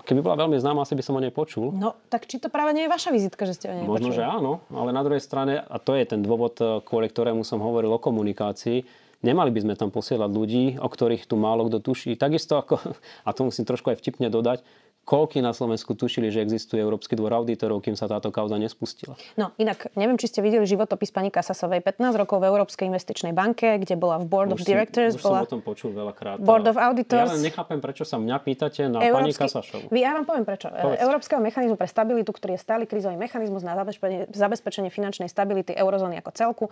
Keby 0.09 0.25
bola 0.25 0.49
veľmi 0.49 0.57
známa, 0.57 0.89
asi 0.89 0.97
by 0.97 1.05
som 1.05 1.19
o 1.19 1.21
nej 1.21 1.35
počul. 1.35 1.75
No, 1.77 2.01
tak 2.09 2.25
či 2.25 2.41
to 2.41 2.49
práve 2.49 2.73
nie 2.73 2.89
je 2.89 2.95
vaša 2.95 3.13
vizitka, 3.13 3.45
že 3.45 3.53
ste 3.59 3.67
o 3.69 3.75
nej 3.77 3.85
Možno, 3.85 4.09
počuli? 4.09 4.17
že 4.17 4.25
áno, 4.25 4.65
ale 4.73 4.91
na 4.97 5.03
druhej 5.05 5.21
strane, 5.21 5.61
a 5.61 5.77
to 5.77 5.93
je 5.93 6.09
ten 6.09 6.25
dôvod, 6.25 6.57
eh, 6.63 6.81
kvôli 6.81 7.13
ktorému 7.13 7.45
som 7.45 7.61
hovoril 7.61 7.93
o 7.93 8.01
komunikácii, 8.01 8.89
nemali 9.23 9.51
by 9.51 9.61
sme 9.67 9.75
tam 9.75 9.91
posielať 9.91 10.31
ľudí, 10.31 10.65
o 10.79 10.89
ktorých 10.89 11.27
tu 11.27 11.35
málo 11.35 11.67
kto 11.67 11.83
tuší. 11.83 12.15
Takisto 12.15 12.59
ako, 12.59 12.79
a 13.29 13.31
to 13.35 13.41
musím 13.47 13.67
trošku 13.67 13.91
aj 13.91 13.99
vtipne 13.99 14.31
dodať, 14.31 14.63
koľky 15.09 15.41
na 15.41 15.57
Slovensku 15.57 15.97
tušili, 15.97 16.29
že 16.29 16.45
existuje 16.45 16.85
Európsky 16.85 17.17
dvor 17.17 17.33
auditorov, 17.33 17.81
kým 17.81 17.97
sa 17.97 18.05
táto 18.05 18.29
kauza 18.29 18.61
nespustila. 18.61 19.17
No 19.41 19.57
inak, 19.57 19.89
neviem, 19.97 20.21
či 20.21 20.29
ste 20.29 20.45
videli 20.45 20.69
životopis 20.69 21.09
pani 21.09 21.33
Kasasovej. 21.33 21.81
15 21.81 22.13
rokov 22.13 22.45
v 22.45 22.53
Európskej 22.53 22.93
investičnej 22.93 23.33
banke, 23.33 23.81
kde 23.81 23.97
bola 23.97 24.21
v 24.21 24.29
Board 24.29 24.53
už 24.53 24.61
of 24.61 24.69
Directors. 24.69 25.17
Už 25.17 25.25
bola 25.25 25.41
som 25.41 25.49
o 25.49 25.53
tom 25.57 25.63
počul 25.65 25.97
veľakrát. 25.97 26.45
Board 26.45 26.69
of 26.69 26.77
Auditors. 26.77 27.25
Ja 27.25 27.33
len 27.33 27.41
nechápem, 27.41 27.81
prečo 27.81 28.05
sa 28.05 28.21
mňa 28.21 28.37
pýtate 28.45 28.85
na 28.93 29.01
Európsky... 29.01 29.41
pani 29.41 29.49
Kasašovu. 29.49 29.85
Ja 29.97 30.13
vám 30.13 30.29
poviem 30.29 30.45
prečo. 30.45 30.69
Povedz. 30.69 31.01
Európskeho 31.01 31.41
mechanizmu 31.41 31.77
pre 31.81 31.89
stabilitu, 31.89 32.31
ktorý 32.37 32.53
je 32.53 32.61
stály 32.61 32.85
krízový 32.85 33.17
mechanizmus 33.17 33.65
na 33.65 33.73
zabezpečenie, 33.81 34.29
zabezpečenie 34.29 34.91
finančnej 34.93 35.33
stability 35.33 35.73
eurozóny 35.73 36.21
ako 36.21 36.31
celku. 36.37 36.65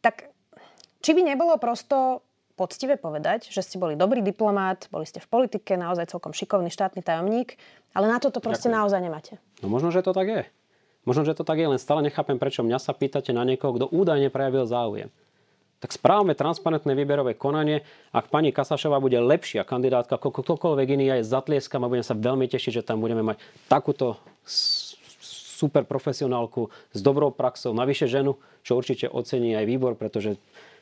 Tak 0.00 0.37
či 1.02 1.10
by 1.14 1.22
nebolo 1.22 1.54
prosto 1.60 2.22
poctivé 2.58 2.98
povedať, 2.98 3.46
že 3.54 3.62
ste 3.62 3.78
boli 3.78 3.94
dobrý 3.94 4.18
diplomát, 4.18 4.90
boli 4.90 5.06
ste 5.06 5.22
v 5.22 5.30
politike, 5.30 5.78
naozaj 5.78 6.10
celkom 6.10 6.34
šikovný 6.34 6.74
štátny 6.74 7.06
tajomník, 7.06 7.54
ale 7.94 8.10
na 8.10 8.18
toto 8.18 8.42
proste 8.42 8.66
Ďakujem. 8.66 8.78
naozaj 8.82 9.00
nemáte. 9.00 9.32
No 9.62 9.70
možno, 9.70 9.94
že 9.94 10.02
to 10.02 10.10
tak 10.10 10.26
je. 10.26 10.42
Možno, 11.06 11.22
že 11.22 11.38
to 11.38 11.46
tak 11.46 11.56
je, 11.56 11.70
len 11.70 11.78
stále 11.78 12.02
nechápem, 12.02 12.36
prečo 12.36 12.66
mňa 12.66 12.82
sa 12.82 12.92
pýtate 12.92 13.30
na 13.30 13.46
niekoho, 13.46 13.78
kto 13.78 13.86
údajne 13.88 14.28
prejavil 14.28 14.66
záujem. 14.66 15.08
Tak 15.78 15.94
správame 15.94 16.34
transparentné 16.34 16.90
výberové 16.90 17.38
konanie. 17.38 17.86
Ak 18.10 18.34
pani 18.34 18.50
Kasašová 18.50 18.98
bude 18.98 19.14
lepšia 19.22 19.62
kandidátka 19.62 20.18
ako 20.18 20.34
ktokoľvek 20.34 20.98
iný, 20.98 21.04
ja 21.06 21.16
je 21.22 21.30
zatlieskam 21.30 21.86
a 21.86 21.90
budem 21.90 22.02
sa 22.02 22.18
veľmi 22.18 22.50
tešiť, 22.50 22.82
že 22.82 22.86
tam 22.86 22.98
budeme 22.98 23.22
mať 23.22 23.38
takúto 23.70 24.18
super 25.58 25.86
profesionálku 25.86 26.66
s 26.90 27.00
dobrou 27.02 27.30
praxou, 27.30 27.70
navyše 27.74 28.10
ženu, 28.10 28.34
čo 28.66 28.74
určite 28.74 29.06
ocení 29.06 29.54
aj 29.54 29.64
výbor, 29.70 29.94
pretože 29.94 30.34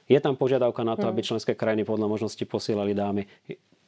je 0.07 0.19
tam 0.23 0.38
požiadavka 0.38 0.87
na 0.87 0.95
to, 0.95 1.11
aby 1.11 1.21
mm. 1.23 1.29
členské 1.35 1.53
krajiny 1.59 1.83
podľa 1.83 2.07
možnosti 2.07 2.45
posielali 2.47 2.95
dámy. 2.95 3.27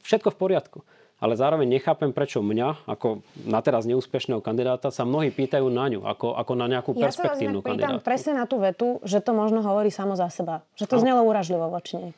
Všetko 0.03 0.35
v 0.35 0.37
poriadku. 0.37 0.79
Ale 1.19 1.35
zároveň 1.35 1.67
nechápem, 1.67 2.15
prečo 2.15 2.39
mňa, 2.39 2.87
ako 2.87 3.19
na 3.43 3.59
teraz 3.59 3.83
neúspešného 3.83 4.39
kandidáta, 4.39 4.87
sa 4.87 5.03
mnohí 5.03 5.35
pýtajú 5.35 5.67
na 5.67 5.91
ňu, 5.91 6.07
ako, 6.07 6.31
ako 6.31 6.53
na 6.55 6.71
nejakú 6.71 6.95
ja 6.95 7.11
perspektívnu 7.11 7.59
kandidátku. 7.59 7.99
Ja 7.99 8.07
presne 8.07 8.39
na 8.39 8.47
tú 8.47 8.63
vetu, 8.63 9.03
že 9.03 9.19
to 9.19 9.35
možno 9.35 9.59
hovorí 9.59 9.91
samo 9.91 10.15
za 10.15 10.31
seba. 10.31 10.63
Že 10.79 10.85
to 10.87 10.95
no. 10.95 11.01
znelo 11.03 11.21
úražlivo 11.27 11.67
voči 11.67 11.99
nej. 11.99 12.13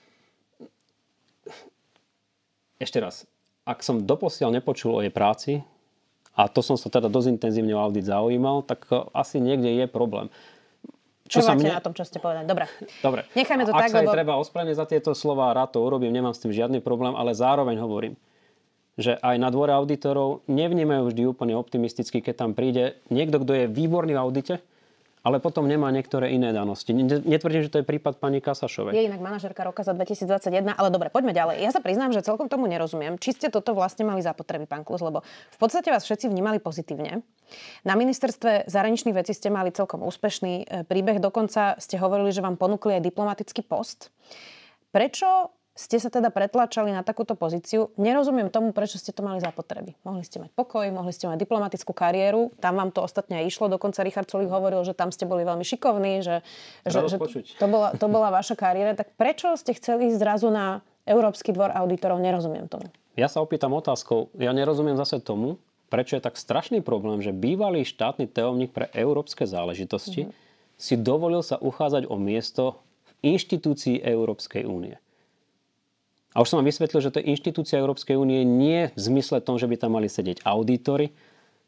Ešte 2.78 3.02
raz. 3.02 3.26
Ak 3.66 3.82
som 3.82 4.06
doposiaľ 4.06 4.62
nepočul 4.62 4.94
o 4.94 5.02
jej 5.02 5.14
práci, 5.14 5.66
a 6.38 6.46
to 6.48 6.62
som 6.62 6.78
sa 6.78 6.88
teda 6.88 7.10
dosť 7.10 7.42
intenzívne 7.42 7.74
o 7.74 7.82
audit 7.82 8.08
zaujímal, 8.08 8.64
tak 8.64 8.86
asi 9.12 9.42
niekde 9.42 9.82
je 9.82 9.86
problém. 9.90 10.30
Čo 11.32 11.40
sa 11.48 11.56
mne... 11.56 11.72
na 11.72 11.80
tom, 11.80 11.96
čo 11.96 12.04
ste 12.04 12.20
povedali. 12.20 12.44
Dobre. 12.44 12.68
Dobre. 13.00 13.24
Nechajme 13.32 13.64
to 13.64 13.72
Ak 13.72 13.88
tak, 13.88 13.92
sa 13.96 14.04
lebo... 14.04 14.12
treba 14.12 14.36
ospravedlniť 14.44 14.76
za 14.76 14.86
tieto 14.86 15.16
slova, 15.16 15.56
rád 15.56 15.72
to 15.72 15.80
urobím, 15.80 16.12
nemám 16.12 16.36
s 16.36 16.44
tým 16.44 16.52
žiadny 16.52 16.84
problém, 16.84 17.16
ale 17.16 17.32
zároveň 17.32 17.80
hovorím, 17.80 18.20
že 19.00 19.16
aj 19.24 19.40
na 19.40 19.48
dvore 19.48 19.72
auditorov 19.72 20.44
nevnímajú 20.52 21.08
vždy 21.08 21.24
úplne 21.24 21.56
optimisticky, 21.56 22.20
keď 22.20 22.36
tam 22.36 22.52
príde 22.52 23.00
niekto, 23.08 23.40
kto 23.40 23.52
je 23.56 23.66
výborný 23.72 24.12
v 24.12 24.20
audite, 24.20 24.56
ale 25.22 25.38
potom 25.38 25.70
nemá 25.70 25.94
niektoré 25.94 26.34
iné 26.34 26.50
danosti. 26.50 26.98
Netvrdím, 26.98 27.62
že 27.62 27.70
to 27.70 27.80
je 27.82 27.86
prípad 27.86 28.18
pani 28.18 28.42
Kasašovej. 28.42 28.98
Je 28.98 29.06
inak 29.06 29.22
manažerka 29.22 29.62
roka 29.62 29.86
za 29.86 29.94
2021, 29.94 30.74
ale 30.74 30.90
dobre, 30.90 31.14
poďme 31.14 31.34
ďalej. 31.38 31.62
Ja 31.62 31.70
sa 31.70 31.78
priznám, 31.78 32.10
že 32.10 32.26
celkom 32.26 32.50
tomu 32.50 32.66
nerozumiem. 32.66 33.22
Či 33.22 33.38
ste 33.38 33.48
toto 33.54 33.78
vlastne 33.78 34.02
mali 34.02 34.26
za 34.26 34.34
potreby, 34.34 34.66
pán 34.66 34.82
Klus, 34.82 35.06
lebo 35.06 35.22
v 35.26 35.58
podstate 35.62 35.94
vás 35.94 36.02
všetci 36.02 36.26
vnímali 36.26 36.58
pozitívne. 36.58 37.22
Na 37.86 37.94
ministerstve 37.94 38.66
zahraničných 38.66 39.14
vecí 39.14 39.38
ste 39.38 39.54
mali 39.54 39.70
celkom 39.70 40.02
úspešný 40.02 40.54
e, 40.64 40.66
príbeh, 40.88 41.22
dokonca 41.22 41.78
ste 41.78 42.02
hovorili, 42.02 42.34
že 42.34 42.42
vám 42.42 42.58
ponúkli 42.58 42.98
aj 42.98 43.06
diplomatický 43.06 43.62
post. 43.62 44.10
Prečo 44.90 45.54
ste 45.72 45.98
sa 46.04 46.12
teda 46.12 46.28
pretlačali 46.30 46.92
na 46.92 47.00
takúto 47.00 47.32
pozíciu. 47.40 47.96
Nerozumiem 47.96 48.52
tomu, 48.52 48.76
prečo 48.76 49.00
ste 49.00 49.16
to 49.16 49.24
mali 49.24 49.40
za 49.40 49.56
potreby. 49.56 49.96
Mohli 50.04 50.24
ste 50.28 50.44
mať 50.44 50.52
pokoj, 50.52 50.84
mohli 50.92 51.16
ste 51.16 51.32
mať 51.32 51.40
diplomatickú 51.40 51.96
kariéru, 51.96 52.52
tam 52.60 52.76
vám 52.76 52.92
to 52.92 53.00
ostatne 53.00 53.40
aj 53.40 53.48
išlo. 53.48 53.72
Dokonca 53.72 54.04
Richard 54.04 54.28
Sulik 54.28 54.52
hovoril, 54.52 54.84
že 54.84 54.92
tam 54.92 55.16
ste 55.16 55.24
boli 55.24 55.48
veľmi 55.48 55.64
šikovní, 55.64 56.20
že, 56.20 56.44
že, 56.84 57.00
že 57.08 57.18
to, 57.56 57.68
bola, 57.72 57.96
to 57.96 58.08
bola 58.12 58.30
vaša 58.36 58.60
kariéra. 58.60 59.00
Tak 59.00 59.16
prečo 59.16 59.56
ste 59.56 59.72
chceli 59.72 60.12
zrazu 60.12 60.52
na 60.52 60.84
Európsky 61.08 61.56
dvor 61.56 61.72
auditorov? 61.72 62.20
Nerozumiem 62.20 62.68
tomu. 62.68 62.92
Ja 63.16 63.32
sa 63.32 63.40
opýtam 63.40 63.72
otázkou. 63.72 64.32
Ja 64.40 64.52
nerozumiem 64.52 65.00
zase 65.00 65.24
tomu, 65.24 65.56
prečo 65.88 66.20
je 66.20 66.24
tak 66.24 66.36
strašný 66.36 66.84
problém, 66.84 67.24
že 67.24 67.36
bývalý 67.36 67.88
štátny 67.88 68.28
teomník 68.28 68.72
pre 68.76 68.88
európske 68.92 69.48
záležitosti 69.48 70.28
mm-hmm. 70.28 70.80
si 70.80 70.96
dovolil 71.00 71.44
sa 71.44 71.60
uchádzať 71.60 72.08
o 72.08 72.16
miesto 72.20 72.80
v 73.08 73.36
inštitúcii 73.36 74.00
Európskej 74.04 74.64
únie. 74.64 74.96
A 76.32 76.40
už 76.40 76.48
som 76.48 76.64
vám 76.64 76.68
vysvetlil, 76.72 77.04
že 77.04 77.12
to 77.12 77.20
je 77.20 77.28
inštitúcia 77.28 77.76
Európskej 77.76 78.16
únie 78.16 78.48
nie 78.48 78.88
v 78.96 79.00
zmysle 79.00 79.44
tom, 79.44 79.60
že 79.60 79.68
by 79.68 79.76
tam 79.76 80.00
mali 80.00 80.08
sedieť 80.08 80.48
auditory, 80.48 81.12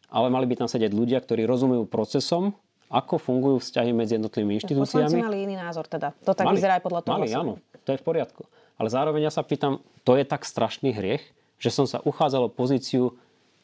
ale 0.08 0.32
mali 0.32 0.48
by 0.48 0.64
tam 0.64 0.70
sedieť 0.72 0.92
ľudia, 0.96 1.20
ktorí 1.20 1.44
rozumujú 1.44 1.84
procesom, 1.90 2.56
ako 2.88 3.18
fungujú 3.20 3.58
vzťahy 3.60 3.92
medzi 3.92 4.16
jednotlivými 4.16 4.62
inštitúciami. 4.62 5.10
Poslanci 5.10 5.20
mali 5.20 5.50
iný 5.50 5.58
názor 5.58 5.90
teda. 5.90 6.14
To 6.24 6.32
tak 6.32 6.46
mali, 6.48 6.62
vyzerá 6.62 6.80
aj 6.80 6.84
podľa 6.86 7.02
toho. 7.04 7.14
Mali, 7.18 7.28
áno. 7.34 7.54
To 7.84 7.90
je 7.92 8.00
v 8.00 8.06
poriadku. 8.06 8.46
Ale 8.78 8.88
zároveň 8.88 9.28
ja 9.28 9.34
sa 9.34 9.42
pýtam, 9.44 9.82
to 10.08 10.16
je 10.16 10.24
tak 10.24 10.46
strašný 10.46 10.94
hriech, 10.94 11.26
že 11.58 11.70
som 11.74 11.90
sa 11.90 12.00
uchádzal 12.06 12.48
o 12.48 12.52
pozíciu 12.54 13.18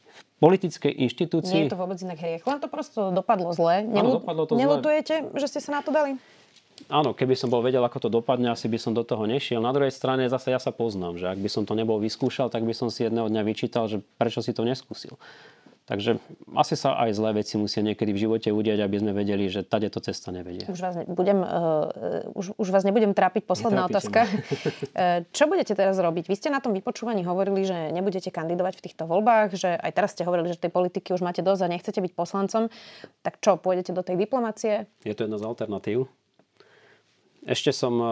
v 0.10 0.22
politickej 0.42 0.92
inštitúcii. 1.06 1.56
Nie 1.56 1.66
je 1.70 1.74
to 1.76 1.80
vôbec 1.80 2.02
inak 2.02 2.20
hriech. 2.20 2.44
Len 2.44 2.60
to 2.60 2.68
prosto 2.68 3.14
dopadlo 3.14 3.54
zle. 3.54 3.86
Nelu- 3.86 4.20
dopadlo 4.20 4.44
to 4.50 4.58
Nelutujete, 4.58 5.30
zle. 5.30 5.38
že 5.38 5.46
ste 5.48 5.60
sa 5.62 5.80
na 5.80 5.82
to 5.86 5.94
dali? 5.94 6.18
Áno, 6.90 7.14
keby 7.14 7.38
som 7.38 7.54
bol 7.54 7.62
vedel, 7.62 7.86
ako 7.86 8.06
to 8.06 8.10
dopadne, 8.10 8.50
asi 8.50 8.66
by 8.66 8.82
som 8.82 8.92
do 8.98 9.06
toho 9.06 9.24
nešiel. 9.30 9.62
Na 9.62 9.72
druhej 9.72 9.94
strane 9.94 10.26
zase 10.28 10.52
ja 10.52 10.60
sa 10.60 10.74
poznám, 10.74 11.22
že 11.22 11.30
ak 11.30 11.40
by 11.40 11.50
som 11.50 11.64
to 11.64 11.78
nebol 11.78 12.02
vyskúšal, 12.02 12.50
tak 12.50 12.66
by 12.66 12.74
som 12.74 12.90
si 12.90 13.06
jedného 13.06 13.30
dňa 13.30 13.42
vyčítal, 13.46 13.86
že 13.86 14.02
prečo 14.18 14.42
si 14.42 14.52
to 14.52 14.66
neskúsil. 14.66 15.16
Takže 15.90 16.22
asi 16.54 16.78
sa 16.78 17.02
aj 17.02 17.18
zlé 17.18 17.42
veci 17.42 17.58
musia 17.58 17.82
niekedy 17.82 18.14
v 18.14 18.22
živote 18.30 18.54
udiať, 18.54 18.78
aby 18.86 19.02
sme 19.02 19.10
vedeli, 19.10 19.50
že 19.50 19.66
tade 19.66 19.90
to 19.90 19.98
cesta 19.98 20.30
nevedie. 20.30 20.70
Už 20.70 20.78
vás, 20.78 20.94
nebudem, 21.02 21.42
uh, 21.42 22.30
už, 22.38 22.54
už 22.62 22.70
vás 22.70 22.86
nebudem 22.86 23.18
trápiť. 23.18 23.50
Posledná 23.50 23.90
otázka. 23.90 24.30
uh, 24.30 25.26
čo 25.38 25.50
budete 25.50 25.74
teraz 25.74 25.98
robiť? 25.98 26.30
Vy 26.30 26.36
ste 26.38 26.54
na 26.54 26.62
tom 26.62 26.78
vypočúvaní 26.78 27.26
hovorili, 27.26 27.66
že 27.66 27.90
nebudete 27.90 28.30
kandidovať 28.30 28.78
v 28.78 28.84
týchto 28.86 29.10
voľbách, 29.10 29.58
že 29.58 29.74
aj 29.82 29.92
teraz 29.98 30.14
ste 30.14 30.30
hovorili, 30.30 30.54
že 30.54 30.62
tej 30.62 30.70
politiky 30.70 31.10
už 31.10 31.26
máte 31.26 31.42
dosť 31.42 31.62
a 31.66 31.74
nechcete 31.74 32.06
byť 32.06 32.14
poslancom. 32.14 32.70
Tak 33.26 33.42
čo, 33.42 33.58
pôjdete 33.58 33.90
do 33.90 34.06
tej 34.06 34.14
diplomácie? 34.14 34.86
Je 35.02 35.18
to 35.18 35.26
jedna 35.26 35.42
z 35.42 35.46
alternatív. 35.50 36.06
Ešte 37.46 37.72
som 37.72 37.94
e, 38.00 38.08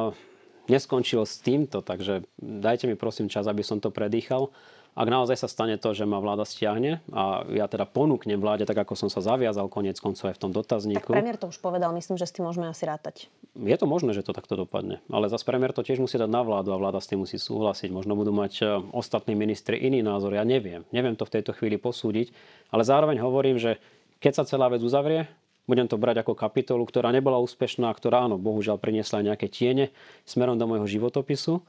neskončil 0.72 1.24
s 1.24 1.40
týmto, 1.40 1.84
takže 1.84 2.28
dajte 2.40 2.88
mi 2.88 2.96
prosím 2.96 3.32
čas, 3.32 3.48
aby 3.48 3.64
som 3.64 3.80
to 3.80 3.92
predýchal. 3.92 4.52
Ak 4.98 5.14
naozaj 5.14 5.38
sa 5.38 5.46
stane 5.46 5.78
to, 5.78 5.94
že 5.94 6.10
ma 6.10 6.18
vláda 6.18 6.42
stiahne 6.42 7.06
a 7.14 7.46
ja 7.54 7.70
teda 7.70 7.86
ponúknem 7.86 8.42
vláde, 8.42 8.66
tak 8.66 8.82
ako 8.82 8.98
som 8.98 9.10
sa 9.14 9.22
zaviazal 9.22 9.70
konec 9.70 10.02
koncov 10.02 10.34
aj 10.34 10.42
v 10.42 10.42
tom 10.42 10.50
dotazníku. 10.50 11.14
Tak 11.14 11.22
premiér 11.22 11.38
to 11.38 11.54
už 11.54 11.62
povedal, 11.62 11.94
myslím, 11.94 12.18
že 12.18 12.26
s 12.26 12.34
tým 12.34 12.50
môžeme 12.50 12.66
asi 12.66 12.90
rátať. 12.90 13.30
Je 13.54 13.78
to 13.78 13.86
možné, 13.86 14.18
že 14.18 14.26
to 14.26 14.34
takto 14.34 14.58
dopadne. 14.58 14.98
Ale 15.14 15.30
zase 15.30 15.46
premiér 15.46 15.70
to 15.70 15.86
tiež 15.86 16.02
musí 16.02 16.18
dať 16.18 16.26
na 16.26 16.42
vládu 16.42 16.74
a 16.74 16.82
vláda 16.82 16.98
s 16.98 17.14
tým 17.14 17.22
musí 17.22 17.38
súhlasiť. 17.38 17.94
Možno 17.94 18.18
budú 18.18 18.34
mať 18.34 18.54
e, 18.58 18.66
ostatní 18.90 19.38
ministri 19.38 19.78
iný 19.78 20.02
názor, 20.02 20.34
ja 20.34 20.42
neviem. 20.42 20.82
Neviem 20.90 21.14
to 21.14 21.30
v 21.30 21.34
tejto 21.38 21.54
chvíli 21.54 21.78
posúdiť, 21.78 22.34
ale 22.74 22.82
zároveň 22.82 23.22
hovorím, 23.22 23.62
že 23.62 23.78
keď 24.18 24.42
sa 24.42 24.44
celá 24.50 24.66
vec 24.66 24.82
uzavrie, 24.82 25.30
budem 25.68 25.86
to 25.86 26.00
brať 26.00 26.24
ako 26.24 26.34
kapitolu, 26.34 26.88
ktorá 26.88 27.12
nebola 27.12 27.38
úspešná, 27.44 27.92
ktorá 27.92 28.26
áno, 28.26 28.40
bohužiaľ 28.40 28.80
priniesla 28.80 29.22
nejaké 29.22 29.52
tiene 29.52 29.92
smerom 30.24 30.56
do 30.56 30.66
môjho 30.66 30.88
životopisu 30.88 31.60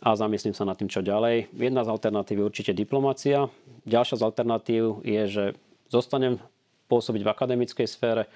a 0.00 0.14
zamyslím 0.14 0.54
sa 0.54 0.62
nad 0.62 0.78
tým, 0.78 0.86
čo 0.86 1.02
ďalej. 1.02 1.50
Jedna 1.52 1.82
z 1.82 1.92
alternatív 1.92 2.40
je 2.40 2.48
určite 2.48 2.72
diplomácia. 2.72 3.50
Ďalšia 3.84 4.22
z 4.22 4.26
alternatív 4.26 5.02
je, 5.02 5.22
že 5.26 5.44
zostanem 5.90 6.38
pôsobiť 6.86 7.26
v 7.26 7.32
akademickej 7.34 7.86
sfére, 7.90 8.30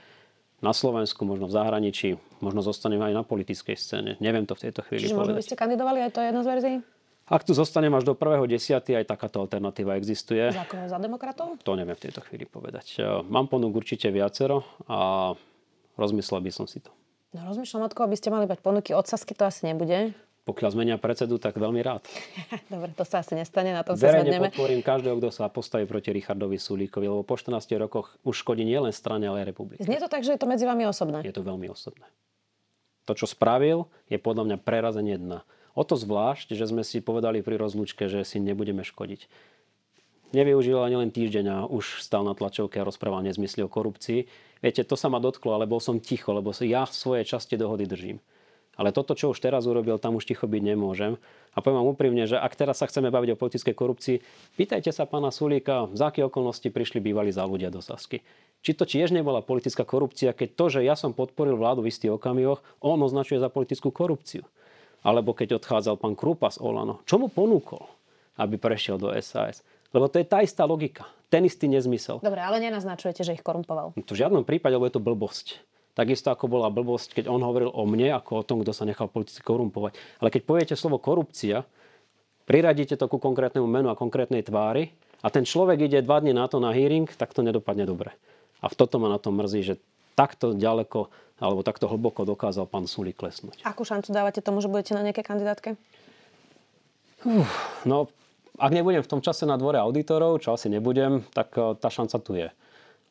na 0.61 0.77
Slovensku, 0.77 1.25
možno 1.25 1.49
v 1.49 1.57
zahraničí, 1.57 2.21
možno 2.45 2.61
zostanem 2.61 3.01
aj 3.01 3.17
na 3.17 3.23
politickej 3.25 3.77
scéne. 3.81 4.11
Neviem 4.21 4.45
to 4.45 4.53
v 4.53 4.69
tejto 4.69 4.85
chvíli 4.85 5.09
Čiže 5.09 5.17
povedať. 5.17 5.21
možno 5.25 5.41
by 5.41 5.45
ste 5.49 5.57
kandidovali, 5.57 5.99
aj 6.05 6.13
to 6.13 6.21
je 6.21 6.27
jedna 6.29 6.43
z 6.45 6.49
verzií? 6.53 6.77
Ak 7.31 7.47
tu 7.47 7.55
zostanem 7.55 7.95
až 7.95 8.03
do 8.03 8.19
1.10. 8.19 8.83
aj 8.91 9.07
takáto 9.07 9.39
alternatíva 9.39 9.95
existuje. 9.95 10.51
Za 10.51 10.67
koho? 10.67 10.91
Za 10.91 10.99
demokratov? 10.99 11.63
To 11.63 11.79
neviem 11.79 11.95
v 11.95 12.11
tejto 12.11 12.27
chvíli 12.27 12.43
povedať. 12.43 12.99
Mám 13.31 13.47
ponúk 13.47 13.79
určite 13.79 14.11
viacero 14.11 14.67
a 14.91 15.31
rozmyslel 15.95 16.43
by 16.43 16.51
som 16.51 16.67
si 16.67 16.83
to. 16.83 16.91
No 17.31 17.47
rozmýšľam, 17.47 17.87
od 17.87 17.95
koho 17.95 18.11
by 18.11 18.19
ste 18.19 18.35
mali 18.35 18.51
mať 18.51 18.59
ponuky. 18.59 18.91
Od 18.91 19.07
Sasky 19.07 19.39
to 19.39 19.47
asi 19.47 19.63
nebude. 19.63 20.11
Pokiaľ 20.43 20.75
zmenia 20.75 20.99
predsedu, 20.99 21.39
tak 21.39 21.55
veľmi 21.55 21.79
rád. 21.79 22.03
Dobre, 22.73 22.91
to 22.99 23.07
sa 23.07 23.23
asi 23.23 23.39
nestane, 23.39 23.71
na 23.71 23.87
tom 23.87 23.95
sa 23.95 24.11
zhodneme. 24.11 24.51
podporím 24.51 24.83
každého, 24.83 25.23
kto 25.23 25.31
sa 25.31 25.47
postaví 25.47 25.87
proti 25.87 26.11
Richardovi 26.11 26.59
Sulíkovi, 26.59 27.07
lebo 27.07 27.23
po 27.23 27.39
14 27.39 27.63
rokoch 27.79 28.19
už 28.27 28.43
škodí 28.43 28.67
nielen 28.67 28.91
strane, 28.91 29.31
ale 29.31 29.47
aj 29.47 29.55
republike. 29.55 29.81
Znie 29.87 30.03
to 30.03 30.11
tak, 30.11 30.27
že 30.27 30.35
je 30.35 30.41
to 30.43 30.51
medzi 30.51 30.67
vami 30.67 30.83
osobné? 30.91 31.23
Je 31.23 31.31
to 31.31 31.47
veľmi 31.47 31.71
osobné. 31.71 32.11
To, 33.07 33.15
čo 33.15 33.31
spravil, 33.31 33.87
je 34.11 34.19
podľa 34.19 34.51
mňa 34.51 34.57
prerazenie 34.59 35.15
dna. 35.15 35.47
O 35.79 35.87
to 35.87 35.95
zvlášť, 35.95 36.59
že 36.59 36.67
sme 36.67 36.83
si 36.83 36.99
povedali 36.99 37.47
pri 37.47 37.55
rozlúčke, 37.55 38.11
že 38.11 38.27
si 38.27 38.43
nebudeme 38.43 38.83
škodiť. 38.83 39.31
Nevyužil 40.31 40.79
ani 40.79 40.95
len 40.95 41.11
týždeň 41.11 41.47
a 41.51 41.59
už 41.67 42.07
stal 42.07 42.23
na 42.23 42.39
tlačovke 42.39 42.79
a 42.79 42.87
rozprával 42.87 43.27
nezmysly 43.27 43.67
o 43.67 43.71
korupcii. 43.71 44.31
Viete, 44.63 44.87
to 44.87 44.95
sa 44.95 45.11
ma 45.11 45.19
dotklo, 45.19 45.59
ale 45.59 45.67
bol 45.67 45.83
som 45.83 45.99
ticho, 45.99 46.31
lebo 46.31 46.55
ja 46.63 46.87
svoje 46.87 47.27
časti 47.27 47.59
dohody 47.59 47.87
držím. 47.87 48.23
Ale 48.79 48.95
toto, 48.95 49.19
čo 49.19 49.35
už 49.35 49.43
teraz 49.43 49.67
urobil, 49.67 49.99
tam 49.99 50.17
už 50.17 50.25
ticho 50.31 50.47
byť 50.47 50.63
nemôžem. 50.63 51.19
A 51.53 51.59
poviem 51.59 51.83
vám 51.83 51.91
úprimne, 51.91 52.25
že 52.31 52.39
ak 52.39 52.55
teraz 52.55 52.79
sa 52.79 52.87
chceme 52.87 53.11
baviť 53.11 53.35
o 53.35 53.41
politickej 53.43 53.75
korupcii, 53.75 54.17
pýtajte 54.55 54.95
sa 54.95 55.05
pána 55.05 55.35
Sulíka, 55.35 55.91
za 55.99 56.15
aké 56.15 56.23
okolnosti 56.23 56.71
prišli 56.71 57.03
bývalí 57.03 57.35
za 57.35 57.43
ľudia 57.43 57.69
do 57.69 57.83
Sasky. 57.83 58.23
Či 58.63 58.79
to 58.79 58.87
tiež 58.87 59.11
nebola 59.11 59.43
politická 59.43 59.83
korupcia, 59.83 60.31
keď 60.31 60.49
to, 60.55 60.65
že 60.79 60.81
ja 60.87 60.95
som 60.95 61.11
podporil 61.11 61.59
vládu 61.59 61.83
v 61.83 61.91
istých 61.91 62.15
okamihoch, 62.15 62.63
on 62.79 63.03
označuje 63.03 63.43
za 63.43 63.51
politickú 63.51 63.91
korupciu 63.91 64.47
alebo 65.01 65.33
keď 65.33 65.61
odchádzal 65.61 65.97
pán 65.97 66.15
Krupa 66.17 66.53
z 66.53 66.61
Olano. 66.61 67.01
Čo 67.09 67.21
mu 67.21 67.33
ponúkol, 67.33 67.85
aby 68.37 68.61
prešiel 68.61 69.01
do 69.01 69.13
SAS? 69.21 69.65
Lebo 69.91 70.07
to 70.07 70.21
je 70.21 70.27
tá 70.29 70.45
istá 70.45 70.69
logika. 70.69 71.09
Ten 71.31 71.47
istý 71.47 71.71
nezmysel. 71.71 72.19
Dobre, 72.23 72.43
ale 72.43 72.59
nenaznačujete, 72.59 73.23
že 73.23 73.35
ich 73.39 73.45
korumpoval. 73.45 73.95
To 73.95 74.13
v 74.15 74.21
žiadnom 74.21 74.43
prípade, 74.43 74.75
lebo 74.75 74.87
je 74.87 74.95
to 74.99 75.03
blbosť. 75.03 75.63
Takisto 75.95 76.31
ako 76.31 76.47
bola 76.47 76.71
blbosť, 76.71 77.23
keď 77.23 77.25
on 77.27 77.43
hovoril 77.43 77.71
o 77.71 77.83
mne, 77.87 78.15
ako 78.15 78.43
o 78.43 78.47
tom, 78.47 78.63
kto 78.63 78.71
sa 78.71 78.87
nechal 78.87 79.11
politicky 79.11 79.43
korumpovať. 79.43 79.99
Ale 80.23 80.31
keď 80.31 80.43
poviete 80.47 80.75
slovo 80.79 81.03
korupcia, 81.03 81.67
priradíte 82.47 82.95
to 82.95 83.11
ku 83.11 83.19
konkrétnemu 83.19 83.67
menu 83.67 83.91
a 83.91 83.99
konkrétnej 83.99 84.47
tvári 84.47 84.95
a 85.23 85.29
ten 85.29 85.43
človek 85.43 85.87
ide 85.91 86.03
dva 86.07 86.23
dní 86.23 86.33
na 86.35 86.47
to 86.47 86.63
na 86.63 86.71
hearing, 86.71 87.11
tak 87.11 87.35
to 87.35 87.43
nedopadne 87.43 87.85
dobre. 87.85 88.15
A 88.63 88.71
v 88.71 88.75
toto 88.79 89.03
ma 89.03 89.11
na 89.11 89.19
to 89.19 89.35
mrzí, 89.35 89.61
že 89.67 89.75
takto 90.15 90.55
ďaleko 90.55 91.11
alebo 91.41 91.65
takto 91.65 91.89
hlboko 91.89 92.29
dokázal 92.29 92.69
pán 92.69 92.85
Sulík 92.85 93.17
klesnúť. 93.17 93.65
Akú 93.65 93.83
šancu 93.83 94.13
dávate 94.13 94.45
tomu, 94.45 94.61
že 94.61 94.69
budete 94.69 94.93
na 94.93 95.01
nejaké 95.01 95.25
kandidátke? 95.25 95.75
Uf, 97.25 97.49
no, 97.89 98.13
ak 98.61 98.71
nebudem 98.73 99.01
v 99.01 99.11
tom 99.11 99.25
čase 99.25 99.49
na 99.49 99.57
dvore 99.57 99.81
auditorov, 99.81 100.45
čo 100.45 100.53
asi 100.53 100.69
nebudem, 100.69 101.25
tak 101.33 101.57
eh, 101.57 101.75
tá 101.81 101.89
šanca 101.89 102.17
tu 102.21 102.37
je. 102.37 102.49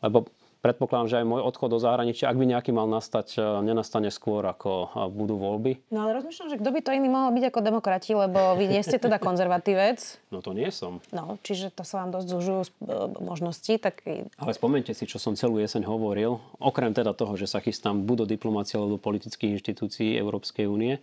Lebo 0.05 0.29
predpokladám, 0.59 1.07
že 1.07 1.17
aj 1.23 1.25
môj 1.25 1.41
odchod 1.47 1.71
do 1.71 1.79
zahraničia, 1.79 2.27
ak 2.27 2.35
by 2.35 2.45
nejaký 2.45 2.71
mal 2.75 2.83
nastať, 2.85 3.39
nenastane 3.63 4.11
skôr, 4.11 4.43
ako 4.43 4.91
budú 5.11 5.39
voľby. 5.39 5.79
No 5.87 6.03
ale 6.03 6.19
rozmýšľam, 6.19 6.51
že 6.51 6.59
kto 6.59 6.69
by 6.75 6.79
to 6.83 6.91
iný 6.91 7.07
mohol 7.07 7.31
byť 7.31 7.45
ako 7.47 7.59
demokrati, 7.63 8.11
lebo 8.11 8.59
vy 8.59 8.65
nie 8.67 8.83
ste 8.83 8.99
teda 8.99 9.17
konzervatívec. 9.23 9.99
No 10.35 10.43
to 10.43 10.51
nie 10.51 10.67
som. 10.69 10.99
No, 11.15 11.39
čiže 11.47 11.71
to 11.71 11.87
sa 11.87 12.03
vám 12.03 12.11
dosť 12.19 12.27
zužujú 12.27 12.61
možnosti. 13.23 13.73
Tak... 13.79 14.03
Ale 14.35 14.51
spomente 14.51 14.91
si, 14.91 15.07
čo 15.07 15.15
som 15.15 15.39
celú 15.39 15.63
jeseň 15.63 15.87
hovoril. 15.87 16.43
Okrem 16.59 16.91
teda 16.91 17.15
toho, 17.15 17.39
že 17.39 17.47
sa 17.47 17.63
chystám 17.63 18.03
buď 18.03 18.23
do 18.23 18.35
diplomácie 18.35 18.75
alebo 18.75 18.95
do 18.95 19.01
politických 19.01 19.59
inštitúcií 19.59 20.19
Európskej 20.19 20.67
únie, 20.67 20.99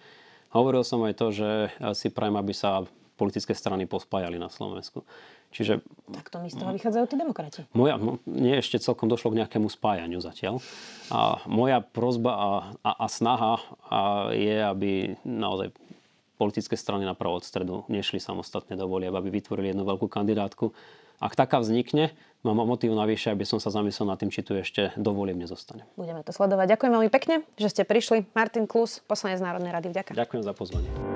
hovoril 0.53 0.85
som 0.85 1.01
aj 1.05 1.15
to, 1.17 1.27
že 1.33 1.51
si 1.97 2.13
prajem, 2.13 2.37
aby 2.37 2.53
sa 2.53 2.85
politické 3.17 3.57
strany 3.57 3.89
pospájali 3.89 4.37
na 4.37 4.53
Slovensku. 4.53 5.01
Čiže... 5.57 5.81
Tak 6.13 6.29
to 6.29 6.37
mi 6.45 6.53
z 6.53 6.61
toho 6.61 6.77
vychádzajú 6.77 7.05
tí 7.09 7.17
demokrati. 7.17 7.61
Moja, 7.73 7.97
nie 8.29 8.61
ešte 8.61 8.77
celkom 8.77 9.09
došlo 9.09 9.33
k 9.33 9.41
nejakému 9.41 9.73
spájaniu 9.73 10.21
zatiaľ. 10.21 10.61
A 11.09 11.41
moja 11.49 11.81
prozba 11.81 12.33
a, 12.37 12.49
a, 12.85 12.91
a 12.93 13.07
snaha 13.09 13.57
a 13.89 14.01
je, 14.37 14.61
aby 14.61 15.17
naozaj 15.25 15.73
politické 16.37 16.77
strany 16.77 17.09
na 17.09 17.17
od 17.17 17.41
stredu 17.41 17.89
nešli 17.89 18.21
samostatne 18.21 18.77
do 18.77 18.85
volieb, 18.85 19.17
aby 19.17 19.33
vytvorili 19.33 19.73
jednu 19.73 19.89
veľkú 19.89 20.13
kandidátku. 20.13 20.77
Ak 21.17 21.33
taká 21.33 21.65
vznikne, 21.65 22.13
mám 22.45 22.61
motív 22.61 22.93
navyše, 22.93 23.33
aby 23.33 23.49
som 23.49 23.57
sa 23.57 23.73
zamyslel 23.73 24.13
nad 24.13 24.21
tým, 24.21 24.29
či 24.29 24.45
tu 24.45 24.53
ešte 24.53 24.93
do 25.01 25.17
volieb 25.17 25.41
nezostane. 25.41 25.89
Budeme 25.97 26.21
to 26.21 26.37
sledovať. 26.37 26.77
Ďakujem 26.77 26.93
veľmi 26.93 27.11
pekne, 27.11 27.35
že 27.57 27.73
ste 27.73 27.83
prišli. 27.89 28.29
Martin 28.37 28.69
Klus, 28.69 29.01
poslanec 29.09 29.41
Národnej 29.41 29.73
rady. 29.73 29.89
Vďaka. 29.97 30.13
Ďakujem 30.13 30.45
za 30.45 30.53
pozvanie. 30.53 31.16